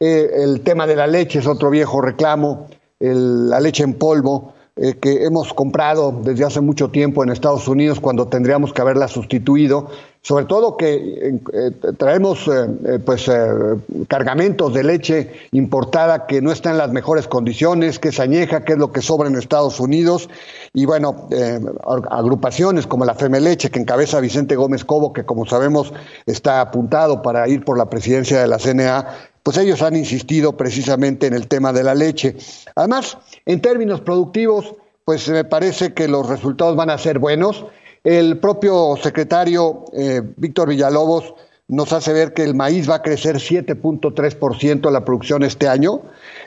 Eh, 0.00 0.30
el 0.36 0.62
tema 0.62 0.86
de 0.86 0.96
la 0.96 1.06
leche 1.06 1.40
es 1.40 1.46
otro 1.46 1.70
viejo 1.70 2.00
reclamo, 2.00 2.68
la 3.00 3.60
leche 3.60 3.84
en 3.84 3.94
polvo. 3.94 4.54
Eh, 4.80 4.94
que 5.00 5.24
hemos 5.24 5.52
comprado 5.54 6.20
desde 6.22 6.44
hace 6.44 6.60
mucho 6.60 6.88
tiempo 6.90 7.24
en 7.24 7.30
Estados 7.30 7.66
Unidos 7.66 7.98
cuando 7.98 8.28
tendríamos 8.28 8.72
que 8.72 8.80
haberla 8.80 9.08
sustituido, 9.08 9.90
sobre 10.22 10.44
todo 10.44 10.76
que 10.76 11.40
eh, 11.52 11.70
traemos 11.96 12.48
eh, 12.48 12.98
pues 13.04 13.30
cargamentos 14.08 14.74
de 14.74 14.84
leche 14.84 15.32
importada 15.52 16.26
que 16.26 16.42
no 16.42 16.52
está 16.52 16.70
en 16.70 16.78
las 16.78 16.92
mejores 16.92 17.28
condiciones, 17.28 17.98
que 17.98 18.08
es 18.08 18.20
añeja, 18.20 18.64
que 18.64 18.72
es 18.72 18.78
lo 18.78 18.92
que 18.92 19.00
sobra 19.00 19.28
en 19.28 19.36
Estados 19.36 19.80
Unidos, 19.80 20.28
y 20.74 20.84
bueno, 20.84 21.28
agrupaciones 22.10 22.86
como 22.86 23.04
la 23.04 23.14
Femeleche 23.14 23.70
que 23.70 23.80
encabeza 23.80 24.20
Vicente 24.20 24.56
Gómez 24.56 24.84
Cobo, 24.84 25.12
que 25.12 25.24
como 25.24 25.46
sabemos 25.46 25.92
está 26.26 26.60
apuntado 26.60 27.22
para 27.22 27.48
ir 27.48 27.64
por 27.64 27.78
la 27.78 27.88
presidencia 27.88 28.40
de 28.40 28.48
la 28.48 28.58
CNA, 28.58 29.06
pues 29.42 29.56
ellos 29.56 29.80
han 29.80 29.96
insistido 29.96 30.58
precisamente 30.58 31.26
en 31.26 31.32
el 31.32 31.48
tema 31.48 31.72
de 31.72 31.82
la 31.82 31.94
leche. 31.94 32.36
Además, 32.74 33.16
en 33.46 33.62
términos 33.62 34.02
productivos, 34.02 34.74
pues 35.04 35.26
me 35.30 35.42
parece 35.42 35.94
que 35.94 36.06
los 36.06 36.28
resultados 36.28 36.76
van 36.76 36.90
a 36.90 36.98
ser 36.98 37.18
buenos. 37.18 37.64
El 38.08 38.38
propio 38.38 38.96
secretario 38.96 39.84
eh, 39.92 40.22
Víctor 40.38 40.70
Villalobos 40.70 41.34
nos 41.68 41.92
hace 41.92 42.14
ver 42.14 42.32
que 42.32 42.42
el 42.42 42.54
maíz 42.54 42.88
va 42.88 42.94
a 42.94 43.02
crecer 43.02 43.36
7.3% 43.36 44.90
la 44.90 45.04
producción 45.04 45.42
este 45.42 45.68
año. 45.68 46.00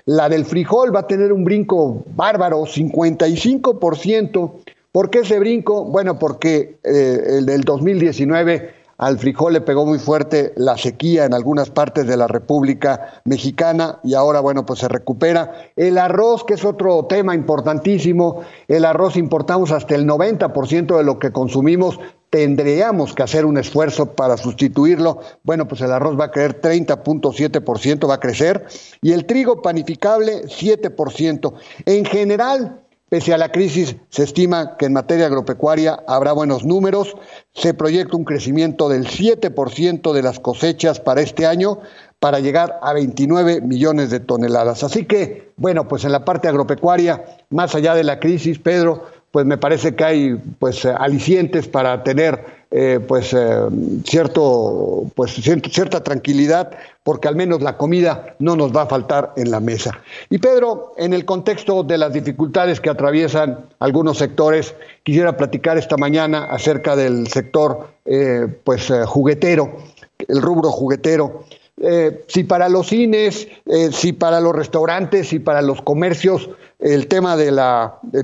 La 0.05 0.27
del 0.27 0.45
frijol 0.45 0.91
va 0.95 1.01
a 1.01 1.07
tener 1.07 1.31
un 1.31 1.43
brinco 1.43 2.03
bárbaro, 2.15 2.61
55%. 2.63 4.53
¿Por 4.91 5.11
qué 5.11 5.19
ese 5.19 5.37
brinco? 5.37 5.85
Bueno, 5.85 6.17
porque 6.17 6.79
eh, 6.83 7.21
el 7.37 7.45
del 7.45 7.61
2019 7.61 8.80
al 9.01 9.17
frijol 9.17 9.53
le 9.53 9.61
pegó 9.61 9.83
muy 9.83 9.97
fuerte 9.97 10.53
la 10.55 10.77
sequía 10.77 11.25
en 11.25 11.33
algunas 11.33 11.71
partes 11.71 12.05
de 12.05 12.15
la 12.15 12.27
República 12.27 13.19
Mexicana 13.25 13.99
y 14.03 14.13
ahora, 14.13 14.41
bueno, 14.41 14.63
pues 14.63 14.79
se 14.79 14.87
recupera. 14.87 15.71
El 15.75 15.97
arroz, 15.97 16.43
que 16.43 16.53
es 16.53 16.63
otro 16.63 17.07
tema 17.07 17.33
importantísimo, 17.33 18.43
el 18.67 18.85
arroz 18.85 19.17
importamos 19.17 19.71
hasta 19.71 19.95
el 19.95 20.07
90% 20.07 20.97
de 20.97 21.03
lo 21.03 21.17
que 21.17 21.31
consumimos, 21.31 21.99
tendríamos 22.29 23.15
que 23.15 23.23
hacer 23.23 23.43
un 23.45 23.57
esfuerzo 23.57 24.13
para 24.13 24.37
sustituirlo. 24.37 25.19
Bueno, 25.41 25.67
pues 25.67 25.81
el 25.81 25.91
arroz 25.91 26.19
va 26.19 26.25
a 26.25 26.31
crecer 26.31 26.61
30.7%, 26.61 28.07
va 28.07 28.13
a 28.13 28.19
crecer, 28.19 28.67
y 29.01 29.13
el 29.13 29.25
trigo 29.25 29.63
panificable 29.63 30.43
7%. 30.43 31.53
En 31.87 32.05
general, 32.05 32.81
Pese 33.11 33.33
a 33.33 33.37
la 33.37 33.51
crisis, 33.51 33.97
se 34.07 34.23
estima 34.23 34.77
que 34.77 34.85
en 34.85 34.93
materia 34.93 35.25
agropecuaria 35.25 36.01
habrá 36.07 36.31
buenos 36.31 36.63
números. 36.63 37.17
Se 37.53 37.73
proyecta 37.73 38.15
un 38.15 38.23
crecimiento 38.23 38.87
del 38.87 39.05
7% 39.05 40.13
de 40.13 40.21
las 40.21 40.39
cosechas 40.39 41.01
para 41.01 41.19
este 41.19 41.45
año 41.45 41.79
para 42.19 42.39
llegar 42.39 42.79
a 42.81 42.93
29 42.93 43.59
millones 43.59 44.11
de 44.11 44.21
toneladas. 44.21 44.85
Así 44.85 45.03
que, 45.03 45.51
bueno, 45.57 45.89
pues 45.89 46.05
en 46.05 46.13
la 46.13 46.23
parte 46.23 46.47
agropecuaria, 46.47 47.25
más 47.49 47.75
allá 47.75 47.95
de 47.95 48.05
la 48.05 48.17
crisis, 48.17 48.59
Pedro, 48.59 49.03
pues 49.31 49.45
me 49.45 49.57
parece 49.57 49.95
que 49.95 50.03
hay 50.03 50.35
pues 50.59 50.85
alicientes 50.85 51.67
para 51.67 52.03
tener 52.03 52.61
eh, 52.73 53.01
pues, 53.05 53.33
eh, 53.33 53.67
cierto, 54.05 55.11
pues 55.13 55.33
cierta 55.33 56.03
tranquilidad, 56.03 56.71
porque 57.03 57.27
al 57.27 57.35
menos 57.35 57.61
la 57.61 57.75
comida 57.75 58.35
no 58.39 58.55
nos 58.55 58.73
va 58.73 58.83
a 58.83 58.85
faltar 58.85 59.33
en 59.35 59.51
la 59.51 59.59
mesa. 59.59 59.99
Y 60.29 60.37
Pedro, 60.37 60.93
en 60.95 61.13
el 61.13 61.25
contexto 61.25 61.83
de 61.83 61.97
las 61.97 62.13
dificultades 62.13 62.79
que 62.79 62.89
atraviesan 62.89 63.59
algunos 63.79 64.17
sectores, 64.19 64.73
quisiera 65.03 65.35
platicar 65.35 65.77
esta 65.77 65.97
mañana 65.97 66.45
acerca 66.45 66.95
del 66.95 67.27
sector 67.27 67.89
eh, 68.05 68.47
pues, 68.63 68.89
juguetero, 69.05 69.77
el 70.25 70.41
rubro 70.41 70.71
juguetero. 70.71 71.43
Eh, 71.83 72.25
si 72.27 72.43
para 72.43 72.69
los 72.69 72.87
cines, 72.87 73.47
eh, 73.65 73.89
si 73.91 74.13
para 74.13 74.39
los 74.39 74.55
restaurantes, 74.55 75.29
si 75.29 75.39
para 75.39 75.63
los 75.63 75.81
comercios, 75.81 76.49
el 76.79 77.07
tema 77.07 77.35
del 77.35 77.59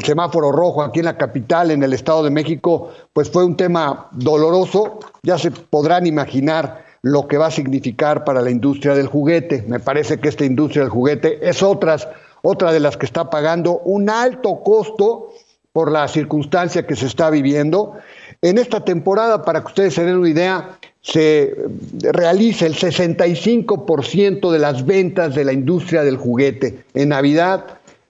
semáforo 0.04 0.52
rojo 0.52 0.84
aquí 0.84 1.00
en 1.00 1.06
la 1.06 1.17
capital, 1.17 1.72
en 1.72 1.82
el 1.82 1.93
Estado 1.93 2.24
de 2.24 2.30
México, 2.30 2.89
pues 3.13 3.30
fue 3.32 3.46
un 3.46 3.56
tema 3.56 4.10
doloroso, 4.12 5.00
ya 5.24 5.38
se 5.38 5.52
podrán 5.52 6.06
imaginar 6.06 6.86
lo 7.02 7.28
que 7.28 7.38
va 7.38 7.48
a 7.48 7.52
significar 7.52 8.24
para 8.24 8.41
la 8.41 8.52
industria 8.52 8.93
del 8.93 9.08
juguete. 9.08 9.63
Me 9.67 9.80
parece 9.80 10.20
que 10.20 10.30
esta 10.30 10.46
industria 10.46 10.84
del 10.84 10.91
juguete 10.91 11.48
es 11.48 11.63
otra 11.63 12.72
de 12.72 12.80
las 12.80 12.98
que 12.98 13.06
está 13.06 13.30
pagando 13.30 13.80
un 13.80 14.10
alto 14.10 14.62
costo 14.63 15.34
por 15.72 15.91
la 15.91 16.08
circunstancia 16.08 16.88
que 16.88 16.96
se 16.96 17.06
está 17.06 17.30
viviendo. 17.30 17.93
En 18.41 18.58
esta 18.58 18.84
temporada, 18.84 19.43
para 19.43 19.62
que 19.62 19.67
ustedes 19.67 19.93
se 19.93 20.06
den 20.06 20.17
una 20.17 20.30
idea, 20.30 20.80
se 21.08 21.56
realiza 22.12 22.65
el 22.65 22.76
65% 22.76 24.52
de 24.52 24.60
las 24.60 24.86
ventas 24.86 25.36
de 25.36 25.46
la 25.46 25.54
industria 25.54 26.04
del 26.04 26.17
juguete 26.17 26.84
en 26.93 27.10
Navidad, 27.10 27.63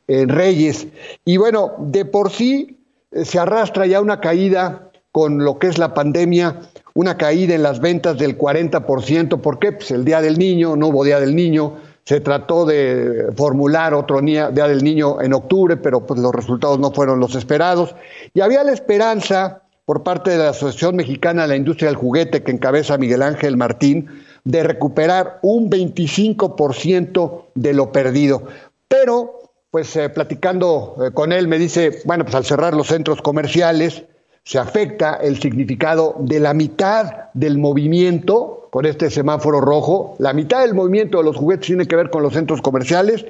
en 0.08 0.30
Reyes. 0.30 0.88
Y 1.24 1.38
bueno, 1.38 1.74
de 1.78 2.06
por 2.06 2.32
sí 2.32 2.80
eh, 3.12 3.24
se 3.24 3.38
arrastra 3.38 3.86
ya 3.86 4.02
una 4.02 4.20
caída 4.20 4.90
con 5.12 5.44
lo 5.44 5.60
que 5.60 5.68
es 5.68 5.78
la 5.78 5.94
pandemia, 5.94 6.62
una 6.96 7.18
caída 7.18 7.54
en 7.54 7.62
las 7.62 7.80
ventas 7.80 8.18
del 8.18 8.36
40%. 8.36 9.42
¿Por 9.42 9.60
qué? 9.60 9.74
Pues 9.74 9.92
el 9.92 10.04
Día 10.04 10.20
del 10.20 10.40
Niño, 10.40 10.76
no 10.76 10.88
hubo 10.88 11.04
Día 11.04 11.20
del 11.20 11.36
Niño, 11.36 11.76
se 12.04 12.20
trató 12.20 12.66
de 12.66 13.32
formular 13.36 13.94
otro 13.94 14.22
Día 14.22 14.50
del 14.50 14.84
Niño 14.84 15.22
en 15.22 15.34
octubre, 15.34 15.78
pero 15.78 16.04
pues 16.04 16.20
los 16.20 16.34
resultados 16.34 16.80
no 16.80 16.92
fueron 16.92 17.20
los 17.20 17.36
esperados. 17.36 17.94
Y 18.34 18.42
había 18.42 18.64
la 18.64 18.72
esperanza 18.72 19.62
por 19.88 20.04
parte 20.04 20.32
de 20.32 20.38
la 20.38 20.50
Asociación 20.50 20.98
Mexicana 20.98 21.44
de 21.44 21.48
la 21.48 21.56
Industria 21.56 21.88
del 21.88 21.96
Juguete 21.96 22.44
que 22.44 22.52
encabeza 22.52 22.98
Miguel 22.98 23.22
Ángel 23.22 23.56
Martín 23.56 24.10
de 24.44 24.62
recuperar 24.62 25.40
un 25.42 25.70
25% 25.70 27.46
de 27.56 27.74
lo 27.74 27.94
perdido. 27.94 28.44
Pero, 28.90 29.40
pues 29.72 29.96
eh, 29.96 30.10
platicando 30.10 30.98
eh, 31.00 31.14
con 31.14 31.32
él, 31.32 31.48
me 31.48 31.58
dice, 31.58 32.02
bueno, 32.04 32.26
pues 32.26 32.36
al 32.36 32.44
cerrar 32.44 32.74
los 32.74 32.88
centros 32.88 33.22
comerciales, 33.22 34.04
se 34.44 34.60
afecta 34.60 35.14
el 35.22 35.40
significado 35.40 36.16
de 36.20 36.42
la 36.42 36.54
mitad 36.54 37.30
del 37.34 37.58
movimiento 37.58 38.68
con 38.72 38.86
este 38.86 39.10
semáforo 39.10 39.62
rojo. 39.62 40.18
La 40.20 40.34
mitad 40.34 40.64
del 40.64 40.74
movimiento 40.74 41.20
de 41.20 41.24
los 41.24 41.38
juguetes 41.38 41.68
tiene 41.68 41.86
que 41.86 41.96
ver 41.96 42.10
con 42.10 42.24
los 42.24 42.34
centros 42.34 42.62
comerciales 42.62 43.26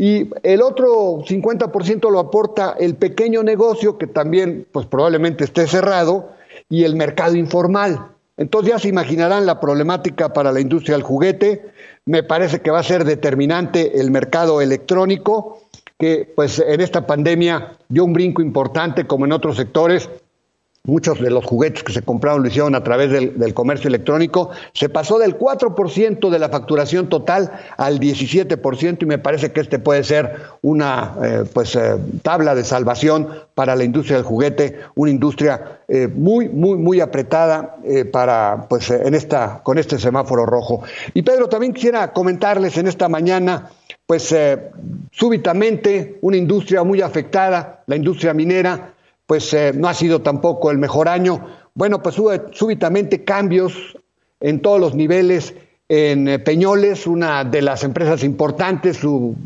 y 0.00 0.30
el 0.44 0.62
otro 0.62 1.24
50% 1.26 2.08
lo 2.08 2.20
aporta 2.20 2.76
el 2.78 2.94
pequeño 2.94 3.42
negocio, 3.42 3.98
que 3.98 4.06
también 4.06 4.64
pues 4.70 4.86
probablemente 4.86 5.42
esté 5.42 5.66
cerrado, 5.66 6.30
y 6.68 6.84
el 6.84 6.94
mercado 6.94 7.34
informal. 7.34 8.06
Entonces 8.36 8.70
ya 8.70 8.78
se 8.78 8.86
imaginarán 8.86 9.44
la 9.44 9.58
problemática 9.58 10.32
para 10.32 10.52
la 10.52 10.60
industria 10.60 10.94
del 10.94 11.02
juguete. 11.02 11.72
Me 12.04 12.22
parece 12.22 12.60
que 12.60 12.70
va 12.70 12.78
a 12.78 12.84
ser 12.84 13.04
determinante 13.04 14.00
el 14.00 14.12
mercado 14.12 14.60
electrónico, 14.60 15.62
que 15.98 16.32
pues 16.36 16.60
en 16.60 16.80
esta 16.80 17.04
pandemia 17.04 17.72
dio 17.88 18.04
un 18.04 18.12
brinco 18.12 18.40
importante 18.40 19.04
como 19.04 19.24
en 19.24 19.32
otros 19.32 19.56
sectores 19.56 20.08
muchos 20.84 21.20
de 21.20 21.30
los 21.30 21.44
juguetes 21.44 21.82
que 21.82 21.92
se 21.92 22.02
compraron 22.02 22.42
lo 22.42 22.48
hicieron 22.48 22.74
a 22.74 22.82
través 22.82 23.10
del, 23.10 23.54
comercio 23.54 23.88
electrónico, 23.88 24.50
se 24.72 24.88
pasó 24.88 25.18
del 25.18 25.38
4% 25.38 26.30
de 26.30 26.38
la 26.38 26.48
facturación 26.48 27.08
total 27.08 27.52
al 27.76 28.00
17% 28.00 29.02
y 29.02 29.06
me 29.06 29.18
parece 29.18 29.52
que 29.52 29.60
este 29.60 29.78
puede 29.78 30.04
ser 30.04 30.36
una 30.62 31.14
eh, 31.22 31.44
pues, 31.52 31.76
eh, 31.76 31.96
tabla 32.22 32.54
de 32.54 32.64
salvación 32.64 33.28
para 33.54 33.76
la 33.76 33.84
industria 33.84 34.16
del 34.16 34.24
juguete, 34.24 34.80
una 34.94 35.10
industria 35.10 35.80
eh, 35.88 36.08
muy, 36.08 36.48
muy, 36.48 36.78
muy 36.78 37.00
apretada 37.00 37.76
para, 38.12 38.66
pues, 38.68 38.90
en 38.90 39.14
esta, 39.14 39.60
con 39.62 39.78
este 39.78 39.98
semáforo 39.98 40.46
rojo. 40.46 40.82
Y 41.14 41.22
Pedro, 41.22 41.48
también 41.48 41.72
quisiera 41.72 42.12
comentarles 42.12 42.76
en 42.78 42.86
esta 42.86 43.08
mañana 43.08 43.70
pues 44.06 44.34
súbitamente 45.10 46.18
una 46.22 46.38
industria 46.38 46.82
muy 46.82 47.02
afectada, 47.02 47.82
la 47.86 47.96
industria 47.96 48.32
minera, 48.32 48.94
pues 49.28 49.52
eh, 49.52 49.72
no 49.74 49.88
ha 49.88 49.94
sido 49.94 50.22
tampoco 50.22 50.70
el 50.70 50.78
mejor 50.78 51.06
año. 51.06 51.44
Bueno, 51.74 52.02
pues 52.02 52.18
hubo 52.18 52.32
súbitamente 52.52 53.24
cambios 53.24 53.74
en 54.40 54.60
todos 54.60 54.80
los 54.80 54.94
niveles. 54.94 55.54
En 55.86 56.28
eh, 56.28 56.38
Peñoles, 56.38 57.06
una 57.06 57.44
de 57.44 57.60
las 57.60 57.84
empresas 57.84 58.24
importantes, 58.24 58.96
su 58.96 59.36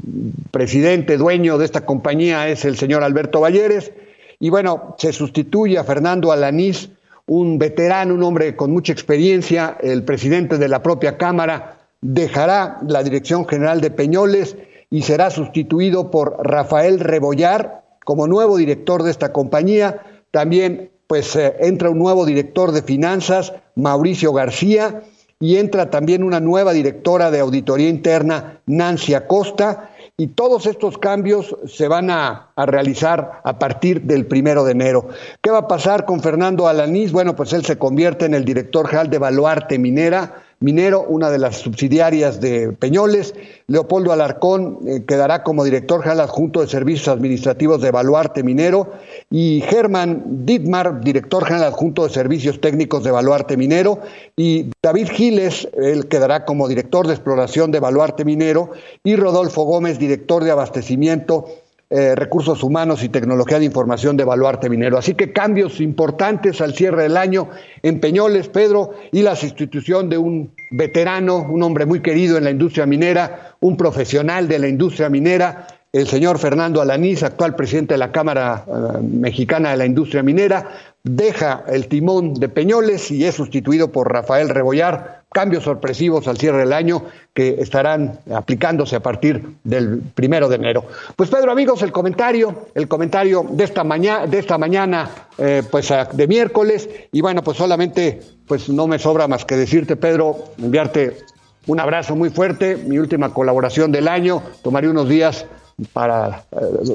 presidente, 0.52 1.16
dueño 1.16 1.58
de 1.58 1.64
esta 1.64 1.84
compañía 1.84 2.48
es 2.48 2.64
el 2.64 2.76
señor 2.76 3.02
Alberto 3.02 3.40
Valleres. 3.40 3.90
Y 4.38 4.50
bueno, 4.50 4.94
se 4.98 5.12
sustituye 5.12 5.76
a 5.78 5.84
Fernando 5.84 6.30
Alanís, 6.30 6.90
un 7.26 7.58
veterano, 7.58 8.14
un 8.14 8.22
hombre 8.22 8.54
con 8.54 8.70
mucha 8.70 8.92
experiencia, 8.92 9.76
el 9.80 10.04
presidente 10.04 10.58
de 10.58 10.68
la 10.68 10.80
propia 10.80 11.18
Cámara, 11.18 11.78
dejará 12.00 12.78
la 12.86 13.02
dirección 13.02 13.48
general 13.48 13.80
de 13.80 13.90
Peñoles 13.90 14.56
y 14.90 15.02
será 15.02 15.30
sustituido 15.30 16.12
por 16.12 16.36
Rafael 16.46 17.00
Rebollar, 17.00 17.81
como 18.04 18.26
nuevo 18.26 18.56
director 18.56 19.02
de 19.02 19.10
esta 19.10 19.32
compañía. 19.32 20.02
También 20.30 20.90
pues 21.06 21.36
eh, 21.36 21.54
entra 21.60 21.90
un 21.90 21.98
nuevo 21.98 22.24
director 22.24 22.72
de 22.72 22.82
finanzas, 22.82 23.52
Mauricio 23.74 24.32
García, 24.32 25.02
y 25.40 25.56
entra 25.56 25.90
también 25.90 26.22
una 26.22 26.40
nueva 26.40 26.72
directora 26.72 27.30
de 27.30 27.40
auditoría 27.40 27.88
interna, 27.88 28.60
Nancy 28.66 29.12
Acosta, 29.14 29.90
y 30.16 30.28
todos 30.28 30.66
estos 30.66 30.98
cambios 30.98 31.56
se 31.66 31.88
van 31.88 32.10
a, 32.10 32.52
a, 32.54 32.66
realizar 32.66 33.40
a 33.42 33.58
partir 33.58 34.02
del 34.02 34.26
primero 34.26 34.62
de 34.64 34.72
enero. 34.72 35.08
¿Qué 35.42 35.50
va 35.50 35.58
a 35.58 35.68
pasar 35.68 36.04
con 36.04 36.20
Fernando 36.20 36.68
Alanís? 36.68 37.12
Bueno, 37.12 37.34
pues 37.34 37.52
él 37.52 37.64
se 37.64 37.76
convierte 37.76 38.26
en 38.26 38.34
el 38.34 38.44
director 38.44 38.86
general 38.86 39.10
de 39.10 39.18
Baluarte 39.18 39.78
Minera, 39.78 40.41
Minero, 40.62 41.04
una 41.08 41.30
de 41.30 41.38
las 41.38 41.56
subsidiarias 41.56 42.40
de 42.40 42.72
Peñoles. 42.72 43.34
Leopoldo 43.66 44.12
Alarcón 44.12 44.78
eh, 44.86 45.04
quedará 45.06 45.42
como 45.42 45.64
director 45.64 46.02
general 46.02 46.20
adjunto 46.20 46.60
de 46.60 46.68
Servicios 46.68 47.08
Administrativos 47.08 47.82
de 47.82 47.90
Baluarte 47.90 48.42
Minero. 48.42 48.92
Y 49.30 49.62
Germán 49.68 50.22
Dittmar, 50.46 51.00
director 51.00 51.44
general 51.44 51.68
adjunto 51.68 52.04
de 52.04 52.10
Servicios 52.10 52.60
Técnicos 52.60 53.04
de 53.04 53.10
Baluarte 53.10 53.56
Minero. 53.56 54.00
Y 54.36 54.70
David 54.82 55.08
Giles, 55.12 55.68
él 55.76 56.08
quedará 56.08 56.44
como 56.44 56.68
director 56.68 57.06
de 57.06 57.14
Exploración 57.14 57.70
de 57.70 57.80
Baluarte 57.80 58.24
Minero. 58.24 58.70
Y 59.04 59.16
Rodolfo 59.16 59.64
Gómez, 59.64 59.98
director 59.98 60.44
de 60.44 60.50
Abastecimiento 60.50 61.46
eh, 61.94 62.14
recursos 62.14 62.62
Humanos 62.62 63.04
y 63.04 63.10
Tecnología 63.10 63.58
de 63.58 63.66
Información 63.66 64.16
de 64.16 64.24
Baluarte 64.24 64.70
Minero. 64.70 64.96
Así 64.96 65.12
que 65.12 65.30
cambios 65.30 65.78
importantes 65.78 66.62
al 66.62 66.72
cierre 66.72 67.02
del 67.02 67.18
año 67.18 67.50
en 67.82 68.00
Peñoles, 68.00 68.48
Pedro, 68.48 68.92
y 69.12 69.20
la 69.20 69.36
sustitución 69.36 70.08
de 70.08 70.16
un 70.16 70.54
veterano, 70.70 71.46
un 71.46 71.62
hombre 71.62 71.84
muy 71.84 72.00
querido 72.00 72.38
en 72.38 72.44
la 72.44 72.50
industria 72.50 72.86
minera, 72.86 73.56
un 73.60 73.76
profesional 73.76 74.48
de 74.48 74.58
la 74.58 74.68
industria 74.68 75.10
minera, 75.10 75.66
el 75.92 76.06
señor 76.06 76.38
Fernando 76.38 76.80
Alanís, 76.80 77.22
actual 77.22 77.54
presidente 77.54 77.92
de 77.92 77.98
la 77.98 78.10
Cámara 78.10 78.64
eh, 78.66 79.02
Mexicana 79.02 79.72
de 79.72 79.76
la 79.76 79.84
Industria 79.84 80.22
Minera, 80.22 80.70
deja 81.04 81.64
el 81.68 81.88
timón 81.88 82.32
de 82.32 82.48
Peñoles 82.48 83.10
y 83.10 83.26
es 83.26 83.34
sustituido 83.34 83.92
por 83.92 84.10
Rafael 84.10 84.48
Rebollar, 84.48 85.21
cambios 85.32 85.64
sorpresivos 85.64 86.28
al 86.28 86.36
cierre 86.36 86.58
del 86.58 86.72
año 86.72 87.04
que 87.34 87.56
estarán 87.60 88.20
aplicándose 88.32 88.96
a 88.96 89.00
partir 89.00 89.56
del 89.64 90.00
primero 90.14 90.48
de 90.48 90.56
enero. 90.56 90.84
Pues 91.16 91.30
Pedro, 91.30 91.52
amigos, 91.52 91.82
el 91.82 91.92
comentario, 91.92 92.66
el 92.74 92.88
comentario 92.88 93.44
de 93.50 93.64
esta 93.64 93.84
mañana, 93.84 94.26
de 94.26 94.38
esta 94.38 94.58
mañana, 94.58 95.10
eh, 95.38 95.62
pues 95.70 95.92
de 96.12 96.26
miércoles, 96.26 96.88
y 97.10 97.20
bueno, 97.20 97.42
pues 97.42 97.56
solamente, 97.56 98.20
pues 98.46 98.68
no 98.68 98.86
me 98.86 98.98
sobra 98.98 99.28
más 99.28 99.44
que 99.44 99.56
decirte, 99.56 99.96
Pedro, 99.96 100.36
enviarte 100.58 101.18
un 101.66 101.80
abrazo 101.80 102.16
muy 102.16 102.30
fuerte, 102.30 102.76
mi 102.76 102.98
última 102.98 103.32
colaboración 103.32 103.92
del 103.92 104.08
año, 104.08 104.42
tomaré 104.62 104.88
unos 104.88 105.08
días 105.08 105.46
para 105.92 106.44
eh, 106.52 106.94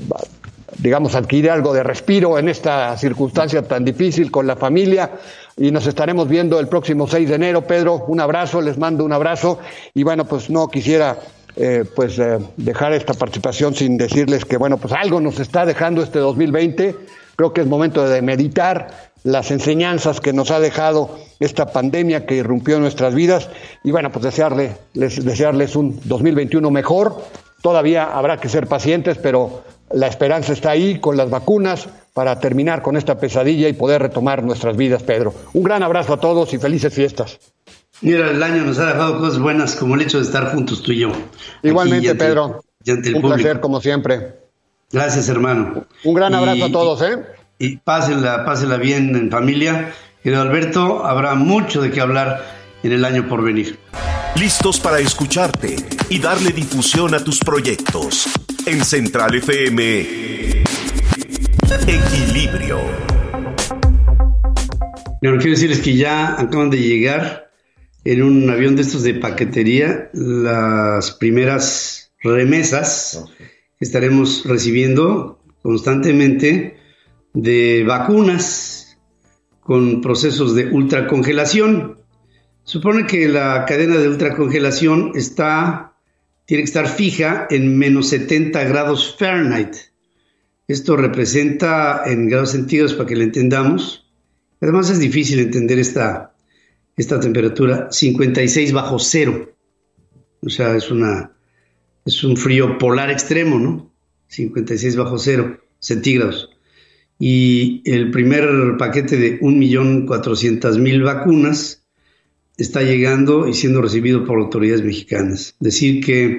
digamos, 0.80 1.15
adquirir 1.15 1.50
algo 1.50 1.73
de 1.73 1.84
respiro 1.84 2.38
en 2.38 2.50
esta 2.50 2.95
circunstancia 2.97 3.62
tan 3.62 3.86
difícil 3.86 4.32
con 4.32 4.47
la 4.47 4.56
familia. 4.56 5.12
Y 5.58 5.72
nos 5.72 5.88
estaremos 5.88 6.28
viendo 6.28 6.60
el 6.60 6.67
próximo 6.67 7.08
6 7.08 7.30
de 7.30 7.36
enero. 7.36 7.65
Pedro, 7.65 8.06
un 8.08 8.20
abrazo, 8.20 8.62
les 8.62 8.78
mando 8.78 9.04
un 9.04 9.12
abrazo. 9.12 9.58
Y 9.96 10.04
bueno, 10.04 10.26
pues 10.26 10.52
no 10.52 10.67
quisiera 10.67 11.17
eh, 11.56 11.84
pues 11.96 12.20
eh, 12.20 12.38
dejar 12.58 12.93
esta 12.93 13.15
participación 13.15 13.74
sin 13.74 13.98
decirles 13.98 14.46
que 14.46 14.58
bueno, 14.58 14.78
pues 14.78 14.93
algo 14.93 15.20
nos 15.20 15.39
está 15.39 15.65
dejando 15.65 16.04
este 16.04 16.20
2020. 16.20 16.96
Creo 17.36 17.54
que 17.54 17.62
es 17.62 17.67
momento 17.67 18.08
de 18.08 18.22
meditar 18.22 19.12
las 19.24 19.50
enseñanzas 19.50 20.22
que 20.22 20.32
nos 20.32 20.52
ha 20.52 20.60
dejado 20.60 21.17
esta 21.39 21.65
pandemia 21.65 22.28
que 22.28 22.36
irrumpió 22.36 22.80
nuestras 22.80 23.15
vidas 23.15 23.50
y 23.84 23.89
bueno, 23.89 24.12
pues 24.12 24.24
desearle, 24.26 24.76
desearles 24.93 25.76
un 25.76 26.00
2021 26.04 26.70
mejor. 26.70 27.24
Todavía 27.63 28.04
habrá 28.04 28.38
que 28.38 28.48
ser 28.48 28.67
pacientes, 28.67 29.17
pero 29.17 29.63
la 29.91 30.08
esperanza 30.08 30.54
está 30.54 30.71
ahí 30.71 31.00
con 31.00 31.17
las 31.17 31.30
vacunas 31.30 31.88
para 32.13 32.39
terminar 32.39 32.82
con 32.82 32.97
esta 32.97 33.19
pesadilla 33.19 33.69
y 33.69 33.73
poder 33.73 34.02
retomar 34.02 34.43
nuestras 34.43 34.76
vidas, 34.76 35.04
Pedro. 35.04 35.34
Un 35.54 35.63
gran 35.63 35.84
abrazo 35.84 36.13
a 36.13 36.19
todos 36.19 36.54
y 36.54 36.58
felices 36.58 36.93
fiestas. 36.93 37.39
Mira, 38.02 38.30
el 38.30 38.41
año 38.43 38.63
nos 38.63 38.80
ha 38.80 38.88
dejado 38.88 39.19
cosas 39.19 39.39
buenas 39.39 39.76
como 39.76 39.95
el 39.95 40.02
hecho 40.02 40.17
de 40.17 40.23
estar 40.23 40.52
juntos 40.54 40.84
tú 40.84 40.91
y 40.91 41.00
yo. 41.00 41.12
Igualmente, 41.63 42.13
Pedro. 42.15 42.63
un 42.86 43.21
placer 43.21 43.60
como 43.60 43.82
siempre. 43.82 44.36
Gracias, 44.91 45.30
hermano. 45.30 45.86
Un 46.04 46.13
gran 46.13 46.34
abrazo 46.34 46.65
a 46.65 46.71
todos, 46.71 47.02
¿eh? 47.02 47.17
Y 47.60 47.78
pásenla, 47.78 48.45
pásenla 48.45 48.78
bien 48.78 49.15
en 49.15 49.32
familia. 49.32 49.93
Querido 50.23 50.41
Alberto, 50.41 51.06
habrá 51.06 51.36
mucho 51.36 51.82
de 51.82 51.91
qué 51.91 52.02
hablar 52.02 52.45
en 52.84 52.91
el 52.91 53.04
año 53.04 53.28
por 53.28 53.43
venir. 53.43 53.80
Listos 54.36 54.80
para 54.80 55.00
escucharte 55.00 55.76
y 56.10 56.19
darle 56.19 56.52
difusión 56.52 57.15
a 57.15 57.19
tus 57.23 57.39
proyectos. 57.39 58.28
En 58.67 58.84
Central 58.84 59.34
FM, 59.34 60.06
Equilibrio. 61.88 62.82
Bueno, 65.21 65.38
quiero 65.38 65.51
decirles 65.51 65.80
que 65.80 65.95
ya 65.95 66.38
acaban 66.38 66.69
de 66.69 66.80
llegar 66.80 67.49
en 68.03 68.23
un 68.23 68.49
avión 68.49 68.75
de 68.75 68.82
estos 68.82 69.03
de 69.03 69.13
paquetería 69.13 70.10
las 70.12 71.12
primeras 71.12 72.12
remesas 72.19 73.23
que 73.38 73.86
estaremos 73.86 74.43
recibiendo 74.45 75.41
constantemente 75.63 76.75
de 77.34 77.86
vacunas 77.88 78.97
con 79.62 80.01
procesos 80.01 80.56
de 80.56 80.65
ultracongelación. 80.65 81.99
Supone 82.65 83.08
que 83.08 83.30
la 83.30 83.63
cadena 83.65 83.95
de 83.95 84.10
ultracongelación 84.10 85.13
está, 85.15 85.96
tiene 86.47 86.63
que 86.63 86.67
estar 86.67 86.88
fija 86.88 87.45
en 87.49 87.77
menos 87.77 88.07
70 88.07 88.63
grados 88.63 89.17
Fahrenheit. 89.19 89.75
Esto 90.65 90.95
representa 90.95 92.03
en 92.05 92.29
grados 92.29 92.51
centígrados 92.51 92.93
para 92.93 93.07
que 93.07 93.17
lo 93.17 93.23
entendamos. 93.23 94.10
Además 94.62 94.89
es 94.89 94.99
difícil 94.99 95.39
entender 95.39 95.77
esta, 95.77 96.33
esta 96.95 97.19
temperatura, 97.19 97.89
56 97.91 98.71
bajo 98.71 98.97
cero. 98.97 99.53
O 100.41 100.49
sea, 100.49 100.73
es, 100.77 100.89
una, 100.89 101.33
es 102.05 102.23
un 102.23 102.38
frío 102.38 102.77
polar 102.77 103.12
extremo, 103.12 103.60
¿no? 103.60 103.93
56 104.27 104.95
bajo 104.95 105.17
cero 105.17 105.60
centígrados. 105.79 106.49
Y 107.19 107.81
el 107.83 108.10
primer 108.10 108.77
paquete 108.77 109.17
de 109.17 109.41
1.400.000 109.41 111.03
vacunas 111.03 111.87
está 112.58 112.82
llegando 112.82 113.48
y 113.48 113.54
siendo 113.54 113.82
recibido 113.82 114.26
por 114.26 114.39
autoridades 114.39 114.84
mexicanas. 114.84 115.56
Decir 115.60 116.04
que, 116.04 116.38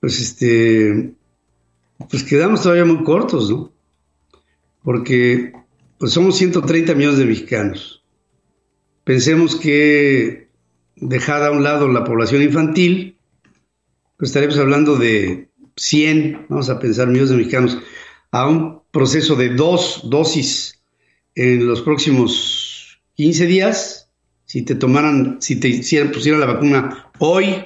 pues, 0.00 0.20
este, 0.20 1.14
pues 2.10 2.22
quedamos 2.22 2.62
todavía 2.62 2.84
muy 2.84 3.04
cortos, 3.04 3.50
¿no? 3.50 3.72
Porque, 4.82 5.52
pues, 5.98 6.12
somos 6.12 6.36
130 6.36 6.94
millones 6.94 7.18
de 7.18 7.26
mexicanos. 7.26 8.04
Pensemos 9.04 9.56
que, 9.56 10.48
dejada 10.96 11.48
a 11.48 11.52
un 11.52 11.62
lado 11.62 11.88
la 11.88 12.04
población 12.04 12.42
infantil, 12.42 13.18
pues 14.16 14.30
estaremos 14.30 14.58
hablando 14.58 14.96
de 14.96 15.50
100, 15.76 16.46
vamos 16.48 16.70
a 16.70 16.78
pensar, 16.78 17.06
millones 17.08 17.30
de 17.30 17.36
mexicanos, 17.36 17.78
a 18.30 18.48
un 18.48 18.82
proceso 18.90 19.36
de 19.36 19.50
dos 19.50 20.02
dosis 20.04 20.82
en 21.34 21.66
los 21.66 21.82
próximos 21.82 23.00
15 23.14 23.46
días, 23.46 24.05
si 24.46 24.62
te 24.62 24.74
tomaran, 24.74 25.36
si 25.40 25.56
te 25.56 25.68
hicieran, 25.68 26.12
pusieran 26.12 26.40
la 26.40 26.46
vacuna 26.46 27.10
hoy, 27.18 27.64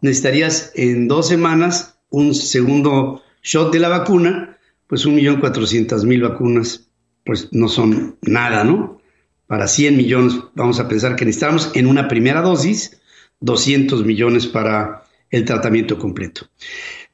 necesitarías 0.00 0.72
en 0.74 1.08
dos 1.08 1.28
semanas 1.28 1.98
un 2.10 2.34
segundo 2.34 3.22
shot 3.42 3.72
de 3.72 3.78
la 3.78 3.88
vacuna, 3.88 4.58
pues 4.86 5.06
un 5.06 5.14
millón 5.14 5.40
cuatrocientas 5.40 6.04
mil 6.04 6.22
vacunas, 6.22 6.88
pues 7.24 7.48
no 7.52 7.68
son 7.68 8.16
nada, 8.22 8.64
¿no? 8.64 9.00
Para 9.46 9.66
100 9.66 9.96
millones, 9.96 10.34
vamos 10.54 10.78
a 10.80 10.88
pensar 10.88 11.16
que 11.16 11.24
necesitamos 11.24 11.70
en 11.74 11.86
una 11.86 12.08
primera 12.08 12.42
dosis 12.42 13.00
200 13.40 14.04
millones 14.04 14.46
para 14.46 15.04
el 15.30 15.44
tratamiento 15.44 15.98
completo. 15.98 16.48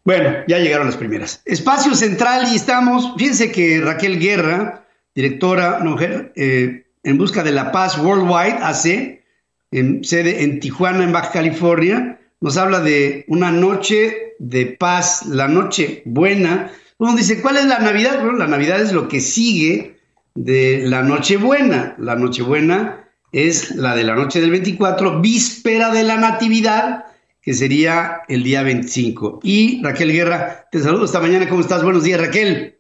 Bueno, 0.05 0.31
ya 0.49 0.59
llegaron 0.59 0.87
las 0.87 0.97
primeras. 0.97 1.43
Espacio 1.45 1.95
Central 1.95 2.49
y 2.53 2.57
estamos, 2.57 3.15
fíjense 3.17 3.53
que 3.53 3.81
Raquel 3.81 4.19
Guerra, 4.19 4.87
directora, 5.15 5.81
mujer, 5.81 6.33
eh, 6.37 6.84
en 7.05 7.19
busca 7.19 7.43
de 7.43 7.53
la 7.53 7.71
paz 7.71 7.99
worldwide, 7.99 8.59
AC, 8.63 9.23
en 9.71 10.03
sede 10.05 10.43
en 10.43 10.61
Tijuana, 10.61 11.05
en 11.05 11.13
Baja 11.13 11.31
California, 11.33 12.19
nos 12.41 12.57
habla 12.57 12.81
de 12.81 13.25
una 13.29 13.51
noche 13.51 14.35
de 14.39 14.67
paz, 14.67 15.27
la 15.27 15.49
noche 15.49 16.03
buena. 16.05 16.71
Uno 16.99 17.15
dice, 17.15 17.41
¿cuál 17.41 17.59
es 17.59 17.67
la 17.67 17.79
Navidad? 17.79 18.23
Bueno, 18.23 18.39
la 18.39 18.47
Navidad 18.47 18.81
es 18.81 18.93
lo 18.93 19.09
que 19.09 19.21
sigue 19.21 19.97
de 20.35 20.83
la 20.85 21.03
noche 21.03 21.37
buena. 21.37 21.95
La 21.99 22.17
noche 22.17 22.43
buena 22.43 23.09
es 23.33 23.75
la 23.77 23.97
de 23.97 24.05
la 24.05 24.15
noche 24.15 24.41
del 24.41 24.51
24, 24.51 25.21
víspera 25.21 25.91
de 25.91 26.05
la 26.05 26.17
Natividad, 26.17 27.07
que 27.43 27.55
sería 27.55 28.23
el 28.29 28.43
día 28.43 28.63
25. 28.63 29.41
Y 29.43 29.83
Raquel 29.83 30.13
Guerra, 30.13 30.69
te 30.71 30.81
saludo 30.81 31.05
esta 31.05 31.21
mañana. 31.21 31.49
¿Cómo 31.49 31.61
estás? 31.61 31.83
Buenos 31.83 32.05
días, 32.05 32.21
Raquel. 32.21 32.79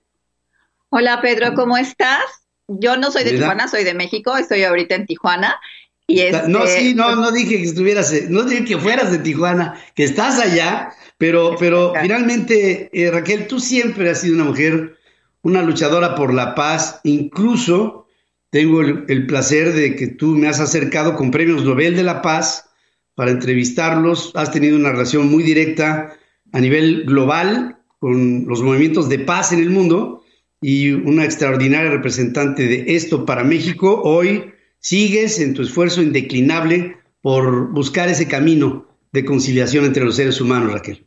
Hola, 0.90 1.20
Pedro, 1.20 1.54
¿cómo 1.54 1.76
estás? 1.76 2.43
Yo 2.68 2.96
no 2.96 3.10
soy 3.10 3.24
de 3.24 3.32
Tijuana, 3.32 3.68
soy 3.68 3.84
de 3.84 3.94
México, 3.94 4.36
estoy 4.36 4.62
ahorita 4.62 4.94
en 4.94 5.06
Tijuana. 5.06 5.60
Y 6.06 6.20
No, 6.48 6.64
este, 6.64 6.80
sí, 6.80 6.94
no, 6.94 7.16
no 7.16 7.30
dije 7.30 7.56
que 7.56 7.64
estuvieras, 7.64 8.12
no 8.28 8.42
dije 8.44 8.64
que 8.64 8.78
fueras 8.78 9.10
de 9.10 9.18
Tijuana, 9.18 9.74
que 9.94 10.04
estás 10.04 10.38
allá, 10.38 10.92
pero, 11.18 11.56
pero 11.58 11.92
finalmente, 12.00 12.90
eh, 12.92 13.10
Raquel, 13.10 13.46
tú 13.46 13.60
siempre 13.60 14.10
has 14.10 14.20
sido 14.20 14.34
una 14.34 14.44
mujer, 14.44 14.98
una 15.42 15.62
luchadora 15.62 16.14
por 16.14 16.34
la 16.34 16.54
paz, 16.54 17.00
incluso 17.04 18.06
tengo 18.50 18.82
el, 18.82 19.04
el, 19.08 19.26
placer 19.26 19.72
de 19.72 19.96
que 19.96 20.08
tú 20.08 20.28
me 20.36 20.48
has 20.48 20.60
acercado 20.60 21.16
con 21.16 21.30
premios 21.30 21.64
Nobel 21.64 21.96
de 21.96 22.02
la 22.02 22.22
Paz 22.22 22.70
para 23.14 23.30
entrevistarlos, 23.30 24.32
has 24.34 24.52
tenido 24.52 24.76
una 24.76 24.92
relación 24.92 25.30
muy 25.30 25.42
directa 25.42 26.14
a 26.52 26.60
nivel 26.60 27.04
global 27.04 27.78
con 27.98 28.46
los 28.46 28.62
movimientos 28.62 29.08
de 29.08 29.20
paz 29.20 29.52
en 29.52 29.60
el 29.60 29.70
mundo 29.70 30.23
y 30.66 30.92
una 30.92 31.26
extraordinaria 31.26 31.90
representante 31.90 32.66
de 32.66 32.96
esto 32.96 33.26
para 33.26 33.44
México. 33.44 34.00
Hoy 34.02 34.54
sigues 34.78 35.38
en 35.38 35.52
tu 35.52 35.60
esfuerzo 35.60 36.00
indeclinable 36.00 36.96
por 37.20 37.70
buscar 37.74 38.08
ese 38.08 38.26
camino 38.26 38.86
de 39.12 39.26
conciliación 39.26 39.84
entre 39.84 40.06
los 40.06 40.16
seres 40.16 40.40
humanos, 40.40 40.72
Raquel. 40.72 41.06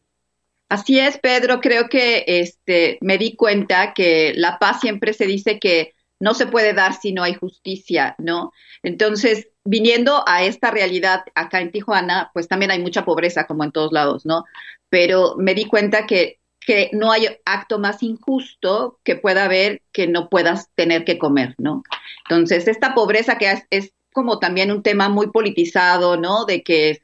Así 0.69 0.99
es, 0.99 1.17
Pedro. 1.17 1.59
Creo 1.59 1.89
que 1.89 2.23
este, 2.27 2.99
me 3.01 3.17
di 3.17 3.35
cuenta 3.35 3.95
que 3.95 4.33
la 4.35 4.59
paz 4.59 4.79
siempre 4.79 5.13
se 5.13 5.25
dice 5.25 5.57
que 5.57 5.95
no 6.19 6.35
se 6.35 6.45
puede 6.45 6.73
dar 6.73 6.93
si 6.93 7.11
no 7.11 7.23
hay 7.23 7.33
justicia, 7.33 8.13
¿no? 8.19 8.51
Entonces, 8.83 9.47
viniendo 9.65 10.23
a 10.27 10.43
esta 10.43 10.69
realidad 10.69 11.23
acá 11.33 11.61
en 11.61 11.71
Tijuana, 11.71 12.29
pues 12.31 12.47
también 12.47 12.69
hay 12.69 12.79
mucha 12.79 13.05
pobreza 13.05 13.47
como 13.47 13.63
en 13.63 13.71
todos 13.71 13.91
lados, 13.91 14.23
¿no? 14.23 14.45
Pero 14.89 15.33
me 15.39 15.55
di 15.55 15.65
cuenta 15.65 16.05
que 16.05 16.37
que 16.67 16.89
no 16.91 17.13
hay 17.13 17.27
acto 17.45 17.79
más 17.79 18.03
injusto 18.03 18.99
que 19.05 19.15
pueda 19.15 19.45
haber 19.45 19.81
que 19.93 20.05
no 20.05 20.27
puedas 20.27 20.69
tener 20.75 21.05
que 21.05 21.17
comer, 21.17 21.55
¿no? 21.57 21.81
Entonces, 22.29 22.67
esta 22.67 22.93
pobreza 22.93 23.37
que 23.37 23.63
es, 23.69 23.93
como 24.11 24.39
también 24.39 24.69
un 24.71 24.83
tema 24.83 25.07
muy 25.07 25.31
politizado, 25.31 26.17
¿no? 26.17 26.43
De 26.43 26.63
que 26.63 27.03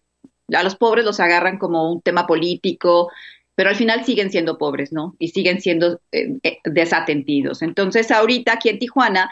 a 0.53 0.63
los 0.63 0.75
pobres 0.75 1.05
los 1.05 1.21
agarran 1.21 1.59
como 1.59 1.89
un 1.93 2.01
tema 2.01 2.27
político, 2.27 3.09
pero 3.55 3.69
al 3.69 3.77
final 3.77 4.03
siguen 4.03 4.31
siendo 4.31 4.57
pobres, 4.57 4.91
¿no? 4.91 5.15
Y 5.17 5.29
siguen 5.29 5.61
siendo 5.61 6.01
eh, 6.11 6.39
eh, 6.43 6.57
desatendidos. 6.65 7.61
Entonces, 7.61 8.11
ahorita 8.11 8.51
aquí 8.51 8.67
en 8.67 8.79
Tijuana, 8.79 9.31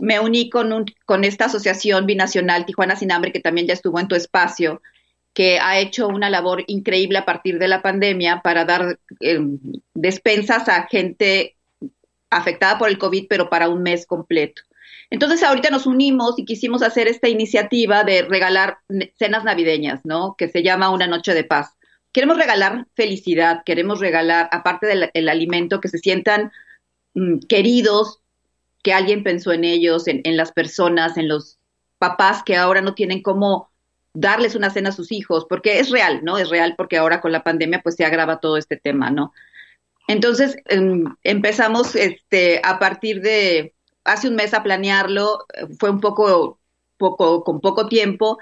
me 0.00 0.18
uní 0.18 0.50
con, 0.50 0.72
un, 0.72 0.86
con 1.06 1.22
esta 1.22 1.44
asociación 1.44 2.06
binacional 2.06 2.66
Tijuana 2.66 2.96
Sin 2.96 3.12
Hambre, 3.12 3.30
que 3.30 3.38
también 3.38 3.68
ya 3.68 3.74
estuvo 3.74 4.00
en 4.00 4.08
tu 4.08 4.16
espacio, 4.16 4.82
que 5.32 5.58
ha 5.58 5.78
hecho 5.78 6.08
una 6.08 6.30
labor 6.30 6.64
increíble 6.66 7.18
a 7.18 7.24
partir 7.24 7.58
de 7.58 7.68
la 7.68 7.82
pandemia 7.82 8.40
para 8.42 8.64
dar 8.64 8.98
em, 9.20 9.58
despensas 9.94 10.68
a 10.68 10.86
gente 10.88 11.56
afectada 12.30 12.78
por 12.78 12.88
el 12.88 12.98
COVID, 12.98 13.26
pero 13.28 13.50
para 13.50 13.68
un 13.68 13.82
mes 13.82 14.06
completo. 14.06 14.62
Entonces 15.08 15.42
ahorita 15.42 15.70
nos 15.70 15.86
unimos 15.86 16.38
y 16.38 16.44
quisimos 16.44 16.82
hacer 16.82 17.08
esta 17.08 17.28
iniciativa 17.28 18.04
de 18.04 18.22
regalar 18.22 18.78
cenas 19.18 19.44
navideñas, 19.44 20.00
¿no? 20.04 20.36
Que 20.36 20.48
se 20.48 20.62
llama 20.62 20.90
Una 20.90 21.08
Noche 21.08 21.34
de 21.34 21.44
Paz. 21.44 21.76
Queremos 22.12 22.36
regalar 22.36 22.86
felicidad, 22.94 23.62
queremos 23.64 24.00
regalar, 24.00 24.48
aparte 24.52 24.86
del 24.86 25.28
alimento, 25.28 25.80
que 25.80 25.88
se 25.88 25.98
sientan 25.98 26.52
mm, 27.14 27.40
queridos, 27.48 28.20
que 28.82 28.92
alguien 28.92 29.24
pensó 29.24 29.52
en 29.52 29.64
ellos, 29.64 30.06
en 30.06 30.36
las 30.36 30.52
personas, 30.52 31.16
en 31.18 31.28
los 31.28 31.58
papás 31.98 32.42
que 32.42 32.56
ahora 32.56 32.80
no 32.80 32.94
tienen 32.94 33.22
cómo 33.22 33.69
darles 34.12 34.54
una 34.54 34.70
cena 34.70 34.90
a 34.90 34.92
sus 34.92 35.12
hijos, 35.12 35.46
porque 35.48 35.78
es 35.78 35.90
real, 35.90 36.20
¿no? 36.24 36.38
Es 36.38 36.48
real 36.50 36.74
porque 36.76 36.96
ahora 36.96 37.20
con 37.20 37.32
la 37.32 37.44
pandemia 37.44 37.80
pues 37.82 37.96
se 37.96 38.04
agrava 38.04 38.40
todo 38.40 38.56
este 38.56 38.76
tema, 38.76 39.10
¿no? 39.10 39.32
Entonces 40.08 40.56
em, 40.66 41.14
empezamos 41.22 41.94
este, 41.94 42.60
a 42.64 42.78
partir 42.78 43.20
de 43.20 43.74
hace 44.04 44.28
un 44.28 44.34
mes 44.34 44.54
a 44.54 44.62
planearlo, 44.62 45.46
fue 45.78 45.90
un 45.90 46.00
poco, 46.00 46.58
poco, 46.96 47.44
con 47.44 47.60
poco 47.60 47.86
tiempo, 47.86 48.38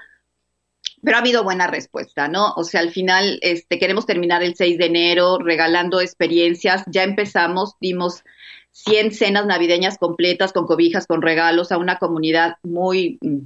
pero 1.02 1.16
ha 1.16 1.20
habido 1.20 1.44
buena 1.44 1.66
respuesta, 1.66 2.28
¿no? 2.28 2.52
O 2.56 2.64
sea, 2.64 2.80
al 2.80 2.90
final 2.90 3.38
este, 3.42 3.78
queremos 3.78 4.06
terminar 4.06 4.42
el 4.42 4.56
6 4.56 4.78
de 4.78 4.86
enero 4.86 5.38
regalando 5.38 6.00
experiencias, 6.00 6.84
ya 6.86 7.02
empezamos, 7.02 7.74
dimos 7.80 8.24
100 8.70 9.12
cenas 9.12 9.46
navideñas 9.46 9.98
completas 9.98 10.52
con 10.52 10.66
cobijas, 10.66 11.06
con 11.06 11.20
regalos 11.22 11.72
a 11.72 11.78
una 11.78 11.98
comunidad 11.98 12.56
muy 12.62 13.18
mm, 13.20 13.40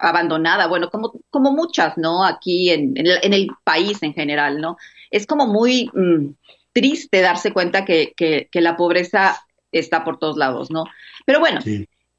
abandonada, 0.00 0.66
bueno, 0.66 0.90
como, 0.90 1.12
como 1.30 1.52
muchas, 1.52 1.96
¿no? 1.96 2.24
Aquí 2.24 2.70
en, 2.70 2.94
en, 2.96 3.32
el, 3.32 3.48
país 3.64 4.02
en 4.02 4.14
general, 4.14 4.60
¿no? 4.60 4.76
Es 5.10 5.26
como 5.26 5.46
muy 5.46 5.90
mm, 5.94 6.34
triste 6.72 7.20
darse 7.20 7.52
cuenta 7.52 7.84
que, 7.84 8.12
que, 8.16 8.48
que 8.50 8.60
la 8.60 8.76
pobreza 8.76 9.36
está 9.72 10.04
por 10.04 10.18
todos 10.18 10.36
lados, 10.36 10.70
¿no? 10.70 10.84
Pero 11.26 11.40
bueno, 11.40 11.60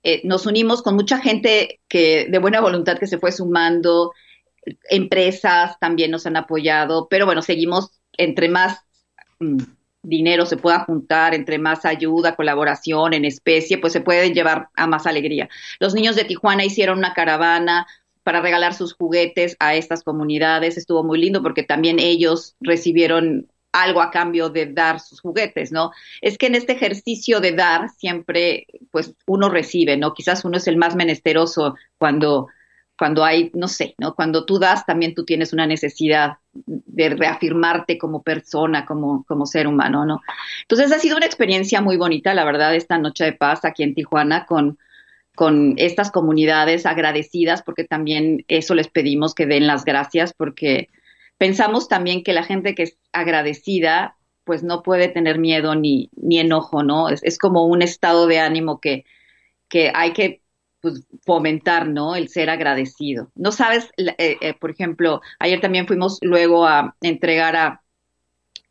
eh, 0.03 0.21
nos 0.23 0.45
unimos 0.45 0.81
con 0.81 0.95
mucha 0.95 1.19
gente 1.19 1.79
que 1.87 2.27
de 2.29 2.39
buena 2.39 2.61
voluntad 2.61 2.97
que 2.99 3.07
se 3.07 3.17
fue 3.17 3.31
sumando, 3.31 4.13
empresas 4.89 5.77
también 5.79 6.11
nos 6.11 6.25
han 6.25 6.37
apoyado, 6.37 7.07
pero 7.09 7.25
bueno, 7.25 7.41
seguimos 7.41 7.91
entre 8.17 8.49
más 8.49 8.79
mm, 9.39 9.57
dinero 10.07 10.45
se 10.45 10.57
pueda 10.57 10.79
juntar, 10.79 11.33
entre 11.33 11.57
más 11.57 11.85
ayuda, 11.85 12.35
colaboración 12.35 13.13
en 13.13 13.25
especie, 13.25 13.77
pues 13.77 13.93
se 13.93 14.01
pueden 14.01 14.33
llevar 14.33 14.69
a 14.75 14.87
más 14.87 15.05
alegría. 15.05 15.49
Los 15.79 15.93
niños 15.93 16.15
de 16.15 16.25
Tijuana 16.25 16.65
hicieron 16.65 16.99
una 16.99 17.13
caravana 17.13 17.87
para 18.23 18.41
regalar 18.41 18.73
sus 18.73 18.93
juguetes 18.93 19.55
a 19.59 19.75
estas 19.75 20.03
comunidades, 20.03 20.77
estuvo 20.77 21.03
muy 21.03 21.19
lindo 21.19 21.43
porque 21.43 21.61
también 21.63 21.99
ellos 21.99 22.55
recibieron 22.59 23.47
algo 23.71 24.01
a 24.01 24.09
cambio 24.09 24.49
de 24.49 24.67
dar 24.67 24.99
sus 24.99 25.19
juguetes, 25.19 25.71
¿no? 25.71 25.91
Es 26.21 26.37
que 26.37 26.47
en 26.47 26.55
este 26.55 26.73
ejercicio 26.73 27.41
de 27.41 27.51
dar 27.51 27.89
siempre, 27.89 28.67
pues 28.89 29.13
uno 29.27 29.49
recibe, 29.49 29.97
¿no? 29.97 30.13
Quizás 30.13 30.45
uno 30.45 30.57
es 30.57 30.67
el 30.67 30.77
más 30.77 30.95
menesteroso 30.95 31.75
cuando, 31.97 32.47
cuando 32.97 33.25
hay, 33.25 33.51
no 33.53 33.67
sé, 33.67 33.95
¿no? 33.97 34.15
Cuando 34.15 34.45
tú 34.45 34.57
das, 34.59 34.85
también 34.85 35.13
tú 35.13 35.25
tienes 35.25 35.53
una 35.53 35.67
necesidad 35.67 36.37
de 36.53 37.09
reafirmarte 37.09 37.97
como 37.97 38.23
persona, 38.23 38.85
como, 38.85 39.23
como 39.25 39.45
ser 39.45 39.67
humano, 39.67 40.05
¿no? 40.05 40.21
Entonces 40.61 40.91
ha 40.91 40.99
sido 40.99 41.17
una 41.17 41.25
experiencia 41.25 41.81
muy 41.81 41.97
bonita, 41.97 42.33
la 42.33 42.45
verdad, 42.45 42.75
esta 42.75 42.97
noche 42.97 43.25
de 43.25 43.33
paz 43.33 43.65
aquí 43.65 43.83
en 43.83 43.95
Tijuana 43.95 44.45
con, 44.45 44.77
con 45.35 45.73
estas 45.77 46.11
comunidades 46.11 46.85
agradecidas, 46.85 47.63
porque 47.63 47.83
también 47.83 48.45
eso 48.47 48.75
les 48.75 48.87
pedimos 48.87 49.35
que 49.35 49.45
den 49.45 49.67
las 49.67 49.83
gracias, 49.83 50.33
porque 50.33 50.89
Pensamos 51.37 51.87
también 51.87 52.23
que 52.23 52.33
la 52.33 52.43
gente 52.43 52.75
que 52.75 52.83
es 52.83 52.97
agradecida, 53.11 54.17
pues 54.45 54.63
no 54.63 54.83
puede 54.83 55.09
tener 55.09 55.37
miedo 55.37 55.75
ni, 55.75 56.09
ni 56.15 56.39
enojo, 56.39 56.83
¿no? 56.83 57.09
Es, 57.09 57.37
como 57.37 57.65
un 57.65 57.81
estado 57.81 58.27
de 58.27 58.39
ánimo 58.39 58.79
que, 58.79 59.05
que 59.67 59.91
hay 59.93 60.13
que 60.13 60.41
pues, 60.85 61.03
fomentar, 61.25 61.87
¿no? 61.87 62.15
El 62.15 62.29
ser 62.29 62.51
agradecido. 62.51 63.31
No 63.33 63.51
sabes, 63.51 63.89
eh, 63.97 64.37
eh, 64.39 64.53
por 64.53 64.69
ejemplo, 64.69 65.19
ayer 65.39 65.59
también 65.59 65.87
fuimos 65.87 66.19
luego 66.21 66.67
a 66.67 66.95
entregar 67.01 67.55
a, 67.55 67.81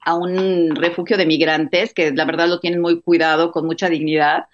a 0.00 0.14
un 0.14 0.76
refugio 0.76 1.16
de 1.16 1.26
migrantes, 1.26 1.92
que 1.92 2.12
la 2.12 2.24
verdad 2.24 2.46
lo 2.46 2.60
tienen 2.60 2.80
muy 2.80 3.00
cuidado, 3.00 3.50
con 3.50 3.66
mucha 3.66 3.88
dignidad, 3.88 4.44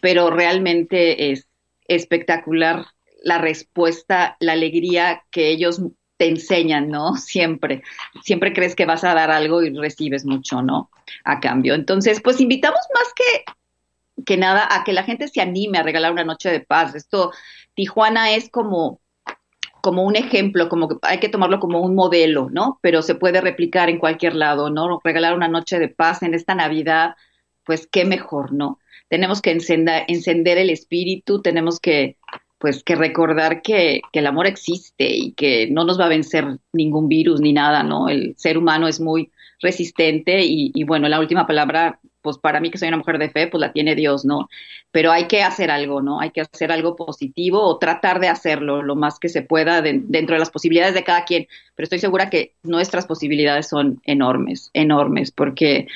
pero 0.00 0.30
realmente 0.30 1.32
es 1.32 1.48
espectacular 1.88 2.86
la 3.24 3.38
respuesta, 3.38 4.36
la 4.38 4.52
alegría 4.52 5.24
que 5.32 5.48
ellos 5.48 5.82
te 6.16 6.28
enseñan, 6.28 6.90
¿no? 6.90 7.16
Siempre, 7.16 7.82
siempre 8.22 8.52
crees 8.52 8.76
que 8.76 8.86
vas 8.86 9.02
a 9.02 9.14
dar 9.14 9.32
algo 9.32 9.64
y 9.64 9.76
recibes 9.76 10.24
mucho, 10.24 10.62
¿no? 10.62 10.90
A 11.24 11.40
cambio. 11.40 11.74
Entonces, 11.74 12.20
pues 12.22 12.40
invitamos 12.40 12.80
más 12.94 13.12
que, 13.14 13.44
que 14.26 14.36
nada 14.36 14.68
a 14.70 14.84
que 14.84 14.92
la 14.92 15.04
gente 15.04 15.28
se 15.28 15.40
anime 15.40 15.78
a 15.78 15.82
regalar 15.82 16.12
una 16.12 16.24
noche 16.24 16.50
de 16.50 16.60
paz. 16.60 16.94
Esto, 16.94 17.32
Tijuana 17.74 18.32
es 18.32 18.50
como, 18.50 19.00
como 19.82 20.04
un 20.04 20.16
ejemplo, 20.16 20.68
como 20.68 20.88
que 20.88 20.96
hay 21.02 21.18
que 21.18 21.28
tomarlo 21.28 21.60
como 21.60 21.80
un 21.80 21.94
modelo, 21.94 22.48
¿no? 22.50 22.78
Pero 22.82 23.02
se 23.02 23.14
puede 23.14 23.40
replicar 23.40 23.88
en 23.90 23.98
cualquier 23.98 24.34
lado, 24.34 24.70
¿no? 24.70 25.00
Regalar 25.02 25.34
una 25.34 25.48
noche 25.48 25.78
de 25.78 25.88
paz 25.88 26.22
en 26.22 26.34
esta 26.34 26.54
Navidad, 26.54 27.14
pues 27.64 27.88
qué 27.90 28.04
mejor, 28.04 28.52
¿no? 28.52 28.78
Tenemos 29.08 29.42
que 29.42 29.50
encender, 29.50 30.04
encender 30.08 30.58
el 30.58 30.70
espíritu, 30.70 31.42
tenemos 31.42 31.80
que 31.80 32.16
pues 32.64 32.82
que 32.82 32.94
recordar 32.94 33.60
que, 33.60 34.00
el 34.14 34.26
amor 34.26 34.46
existe 34.46 35.14
y 35.14 35.32
que 35.32 35.68
no 35.70 35.84
nos 35.84 36.00
va 36.00 36.06
a 36.06 36.08
vencer 36.08 36.46
ningún 36.72 37.08
virus 37.08 37.42
ni 37.42 37.52
nada, 37.52 37.82
¿no? 37.82 38.08
El 38.08 38.34
ser 38.38 38.56
humano 38.56 38.88
es 38.88 39.02
muy 39.02 39.30
resistente 39.60 40.40
y, 40.42 40.82
bueno, 40.84 41.06
la 41.10 41.20
última 41.20 41.46
palabra, 41.46 42.00
pues 42.24 42.38
para 42.38 42.58
mí 42.58 42.70
que 42.70 42.78
soy 42.78 42.88
una 42.88 42.96
mujer 42.96 43.18
de 43.18 43.28
fe, 43.28 43.48
pues 43.48 43.60
la 43.60 43.74
tiene 43.74 43.94
Dios, 43.94 44.24
¿no? 44.24 44.48
Pero 44.90 45.12
hay 45.12 45.26
que 45.26 45.42
hacer 45.42 45.70
algo, 45.70 46.00
¿no? 46.00 46.20
Hay 46.20 46.30
que 46.30 46.40
hacer 46.40 46.72
algo 46.72 46.96
positivo 46.96 47.60
o 47.60 47.78
tratar 47.78 48.18
de 48.18 48.28
hacerlo 48.28 48.82
lo 48.82 48.96
más 48.96 49.18
que 49.18 49.28
se 49.28 49.42
pueda 49.42 49.82
dentro 49.82 50.34
de 50.34 50.40
las 50.40 50.50
posibilidades 50.50 50.94
de 50.94 51.04
cada 51.04 51.26
quien. 51.26 51.46
Pero 51.74 51.84
estoy 51.84 51.98
segura 51.98 52.30
que 52.30 52.54
nuestras 52.62 53.06
posibilidades 53.06 53.68
son 53.68 54.00
enormes, 54.04 54.70
enormes, 54.72 55.32
porque 55.32 55.86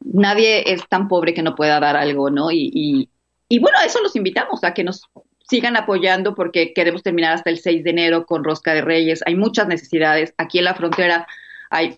nadie 0.00 0.72
es 0.72 0.86
tan 0.88 1.06
pobre 1.06 1.34
que 1.34 1.44
no 1.44 1.54
pueda 1.54 1.78
dar 1.78 1.96
algo, 1.96 2.30
¿no? 2.30 2.50
Y, 2.50 3.08
y, 3.48 3.58
bueno, 3.60 3.78
eso 3.86 4.02
los 4.02 4.16
invitamos, 4.16 4.64
a 4.64 4.74
que 4.74 4.82
nos 4.82 5.02
sigan 5.48 5.76
apoyando 5.76 6.34
porque 6.34 6.72
queremos 6.74 7.04
terminar 7.04 7.34
hasta 7.34 7.50
el 7.50 7.58
6 7.58 7.84
de 7.84 7.90
enero 7.90 8.26
con 8.26 8.42
Rosca 8.42 8.74
de 8.74 8.82
Reyes. 8.82 9.22
Hay 9.24 9.36
muchas 9.36 9.68
necesidades. 9.68 10.34
Aquí 10.36 10.58
en 10.58 10.64
la 10.64 10.74
frontera 10.74 11.28
hay 11.70 11.96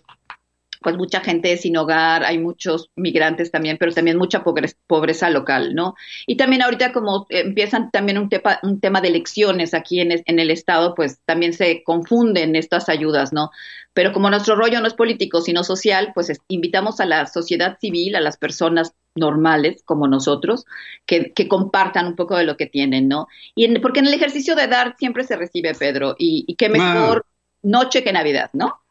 pues 0.83 0.97
mucha 0.97 1.21
gente 1.21 1.57
sin 1.57 1.77
hogar, 1.77 2.23
hay 2.23 2.37
muchos 2.37 2.91
migrantes 2.95 3.49
también, 3.49 3.77
pero 3.79 3.91
también 3.91 4.17
mucha 4.17 4.43
pobreza, 4.43 5.29
local, 5.29 5.73
¿no? 5.73 5.95
Y 6.27 6.37
también 6.37 6.61
ahorita 6.61 6.91
como 6.91 7.25
empiezan 7.29 7.89
también 7.89 8.17
un, 8.17 8.29
un 8.63 8.79
tema 8.79 9.01
de 9.01 9.07
elecciones 9.07 9.73
aquí 9.73 9.99
en, 9.99 10.21
en, 10.25 10.39
el 10.39 10.51
Estado, 10.51 10.93
pues 10.93 11.19
también 11.25 11.53
se 11.53 11.83
confunden 11.83 12.55
estas 12.55 12.89
ayudas, 12.89 13.33
¿no? 13.33 13.49
Pero 13.93 14.11
como 14.11 14.29
nuestro 14.29 14.55
rollo 14.55 14.81
no 14.81 14.87
es 14.87 14.93
político, 14.93 15.41
sino 15.41 15.63
social, 15.63 16.11
pues 16.13 16.31
invitamos 16.47 16.99
a 16.99 17.05
la 17.05 17.25
sociedad 17.25 17.77
civil, 17.79 18.15
a 18.15 18.21
las 18.21 18.37
personas 18.37 18.93
normales 19.15 19.83
como 19.85 20.07
nosotros, 20.07 20.65
que, 21.05 21.31
que 21.33 21.47
compartan 21.47 22.07
un 22.07 22.15
poco 22.15 22.35
de 22.35 22.45
lo 22.45 22.57
que 22.57 22.65
tienen, 22.65 23.07
¿no? 23.07 23.27
Y 23.55 23.79
porque 23.79 23.99
en 23.99 24.07
el 24.07 24.13
ejercicio 24.13 24.55
de 24.55 24.67
dar 24.67 24.95
siempre 24.97 25.23
se 25.23 25.35
recibe, 25.35 25.73
Pedro, 25.73 26.15
y, 26.17 26.45
y 26.47 26.55
qué 26.55 26.69
mejor 26.69 27.25
noche 27.61 28.03
que 28.03 28.13
Navidad, 28.13 28.49
¿no? 28.53 28.82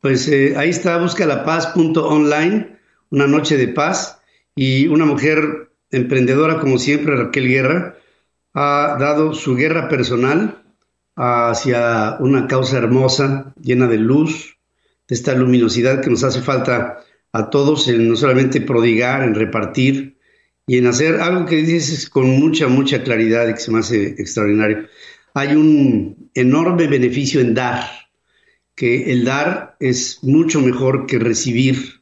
Pues 0.00 0.28
eh, 0.28 0.54
ahí 0.56 0.70
está, 0.70 0.98
busca 0.98 1.26
la 1.26 1.44
paz.online, 1.44 2.78
una 3.10 3.26
noche 3.26 3.56
de 3.56 3.68
paz, 3.68 4.20
y 4.54 4.88
una 4.88 5.04
mujer 5.04 5.70
emprendedora 5.90 6.58
como 6.58 6.78
siempre, 6.78 7.16
Raquel 7.16 7.48
Guerra, 7.48 7.96
ha 8.54 8.96
dado 8.98 9.34
su 9.34 9.54
guerra 9.54 9.88
personal 9.88 10.62
hacia 11.14 12.16
una 12.20 12.46
causa 12.46 12.78
hermosa, 12.78 13.54
llena 13.60 13.86
de 13.86 13.98
luz, 13.98 14.58
de 15.08 15.14
esta 15.14 15.34
luminosidad 15.34 16.00
que 16.00 16.10
nos 16.10 16.24
hace 16.24 16.42
falta 16.42 16.98
a 17.32 17.50
todos, 17.50 17.88
en 17.88 18.08
no 18.08 18.16
solamente 18.16 18.60
prodigar, 18.60 19.22
en 19.22 19.34
repartir 19.34 20.18
y 20.66 20.78
en 20.78 20.86
hacer 20.86 21.20
algo 21.20 21.46
que 21.46 21.56
dices 21.56 22.08
con 22.10 22.28
mucha, 22.28 22.68
mucha 22.68 23.02
claridad 23.02 23.48
y 23.48 23.54
que 23.54 23.60
se 23.60 23.70
me 23.70 23.78
hace 23.78 24.08
extraordinario. 24.18 24.86
Hay 25.34 25.54
un 25.54 26.30
enorme 26.34 26.86
beneficio 26.86 27.40
en 27.40 27.54
dar 27.54 28.07
que 28.78 29.10
el 29.10 29.24
dar 29.24 29.76
es 29.80 30.20
mucho 30.22 30.60
mejor 30.60 31.06
que 31.06 31.18
recibir 31.18 32.00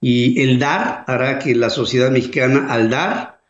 y 0.00 0.40
el 0.42 0.60
dar 0.60 1.04
hará 1.08 1.40
que 1.40 1.56
la 1.56 1.70
sociedad 1.70 2.12
mexicana 2.12 2.68
al 2.72 2.88
dar 2.88 3.40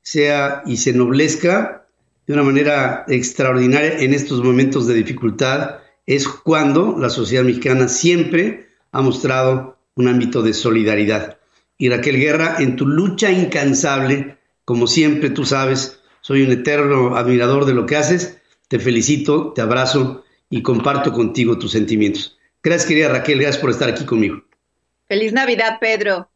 sea 0.00 0.62
y 0.64 0.76
se 0.76 0.92
noblezca 0.92 1.88
de 2.28 2.34
una 2.34 2.44
manera 2.44 3.04
extraordinaria 3.08 3.98
en 3.98 4.14
estos 4.14 4.44
momentos 4.44 4.86
de 4.86 4.94
dificultad 4.94 5.78
es 6.06 6.28
cuando 6.28 6.96
la 6.96 7.10
sociedad 7.10 7.42
mexicana 7.42 7.88
siempre 7.88 8.68
ha 8.92 9.02
mostrado 9.02 9.76
un 9.96 10.06
ámbito 10.06 10.42
de 10.42 10.54
solidaridad. 10.54 11.38
Y 11.78 11.88
Raquel 11.88 12.20
Guerra, 12.20 12.56
en 12.60 12.76
tu 12.76 12.86
lucha 12.86 13.32
incansable, 13.32 14.38
como 14.64 14.86
siempre 14.86 15.30
tú 15.30 15.44
sabes, 15.44 15.98
soy 16.20 16.42
un 16.42 16.52
eterno 16.52 17.16
admirador 17.16 17.64
de 17.64 17.74
lo 17.74 17.86
que 17.86 17.96
haces. 17.96 18.38
Te 18.68 18.78
felicito, 18.78 19.52
te 19.52 19.62
abrazo 19.62 20.24
y 20.54 20.62
comparto 20.62 21.12
contigo 21.12 21.58
tus 21.58 21.72
sentimientos. 21.72 22.38
Gracias, 22.62 22.86
querida 22.86 23.08
Raquel, 23.08 23.40
gracias 23.40 23.60
por 23.60 23.70
estar 23.70 23.88
aquí 23.88 24.04
conmigo. 24.04 24.44
Feliz 25.08 25.32
Navidad, 25.32 25.78
Pedro. 25.80 26.30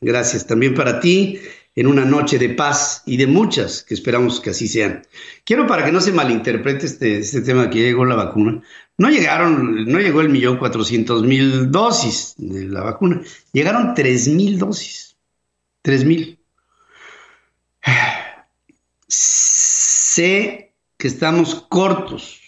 Gracias 0.00 0.44
también 0.48 0.74
para 0.74 0.98
ti 0.98 1.38
en 1.76 1.86
una 1.86 2.04
noche 2.04 2.40
de 2.40 2.48
paz 2.48 3.04
y 3.06 3.16
de 3.18 3.28
muchas 3.28 3.84
que 3.84 3.94
esperamos 3.94 4.40
que 4.40 4.50
así 4.50 4.66
sean. 4.66 5.06
Quiero 5.44 5.68
para 5.68 5.84
que 5.84 5.92
no 5.92 6.00
se 6.00 6.10
malinterprete 6.10 6.86
este, 6.86 7.18
este 7.18 7.40
tema 7.42 7.70
que 7.70 7.78
llegó 7.78 8.04
la 8.04 8.16
vacuna. 8.16 8.60
No 8.98 9.10
llegaron, 9.10 9.84
no 9.86 10.00
llegó 10.00 10.22
el 10.22 10.28
millón 10.28 10.56
cuatrocientos 10.56 11.22
mil 11.22 11.70
dosis 11.70 12.34
de 12.38 12.64
la 12.64 12.82
vacuna, 12.82 13.22
llegaron 13.52 13.94
tres 13.94 14.26
mil 14.26 14.58
dosis. 14.58 15.16
Tres 15.82 16.04
mil. 16.04 16.40
Sé 19.06 20.72
que 20.98 21.06
estamos 21.06 21.64
cortos 21.68 22.41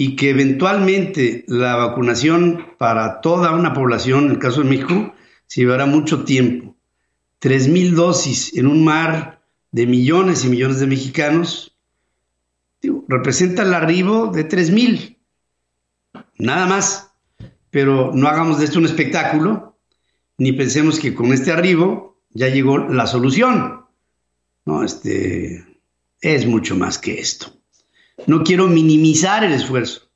y 0.00 0.14
que 0.14 0.30
eventualmente 0.30 1.44
la 1.48 1.74
vacunación 1.74 2.68
para 2.78 3.20
toda 3.20 3.50
una 3.50 3.74
población, 3.74 4.26
en 4.26 4.30
el 4.30 4.38
caso 4.38 4.62
de 4.62 4.70
México, 4.70 5.12
se 5.48 5.62
llevará 5.62 5.86
mucho 5.86 6.22
tiempo. 6.22 6.76
Tres 7.40 7.66
mil 7.66 7.96
dosis 7.96 8.56
en 8.56 8.68
un 8.68 8.84
mar 8.84 9.42
de 9.72 9.88
millones 9.88 10.44
y 10.44 10.50
millones 10.50 10.78
de 10.78 10.86
mexicanos 10.86 11.76
representa 13.08 13.64
el 13.64 13.74
arribo 13.74 14.28
de 14.28 14.44
tres 14.44 14.70
mil. 14.70 15.18
Nada 16.38 16.66
más. 16.66 17.10
Pero 17.70 18.12
no 18.14 18.28
hagamos 18.28 18.60
de 18.60 18.66
esto 18.66 18.78
un 18.78 18.86
espectáculo, 18.86 19.80
ni 20.38 20.52
pensemos 20.52 21.00
que 21.00 21.12
con 21.12 21.32
este 21.32 21.50
arribo 21.50 22.22
ya 22.30 22.48
llegó 22.48 22.78
la 22.78 23.08
solución. 23.08 23.84
No, 24.64 24.84
este 24.84 25.66
es 26.20 26.46
mucho 26.46 26.76
más 26.76 26.98
que 26.98 27.18
esto. 27.18 27.57
No 28.26 28.42
quiero 28.42 28.66
minimizar 28.66 29.44
el 29.44 29.52
esfuerzo. 29.52 30.08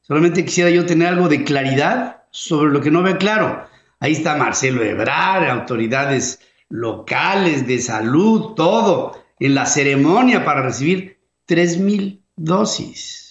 Solamente 0.00 0.44
quisiera 0.44 0.70
yo 0.70 0.86
tener 0.86 1.08
algo 1.08 1.28
de 1.28 1.44
claridad 1.44 2.24
sobre 2.30 2.72
lo 2.72 2.80
que 2.80 2.90
no 2.90 3.02
ve 3.02 3.16
claro. 3.16 3.66
Ahí 4.00 4.12
está 4.12 4.36
Marcelo 4.36 4.82
Ebrard, 4.82 5.48
autoridades 5.48 6.40
locales 6.68 7.66
de 7.66 7.80
salud, 7.80 8.54
todo, 8.54 9.22
en 9.38 9.54
la 9.54 9.66
ceremonia 9.66 10.44
para 10.44 10.62
recibir 10.62 11.18
tres 11.46 11.78
mil 11.78 12.22
dosis 12.36 13.24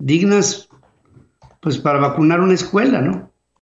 dignas, 0.00 0.68
pues 1.60 1.78
para 1.78 2.00
vacunar 2.00 2.40
una 2.40 2.54
escuela, 2.54 3.00
¿no? 3.00 3.29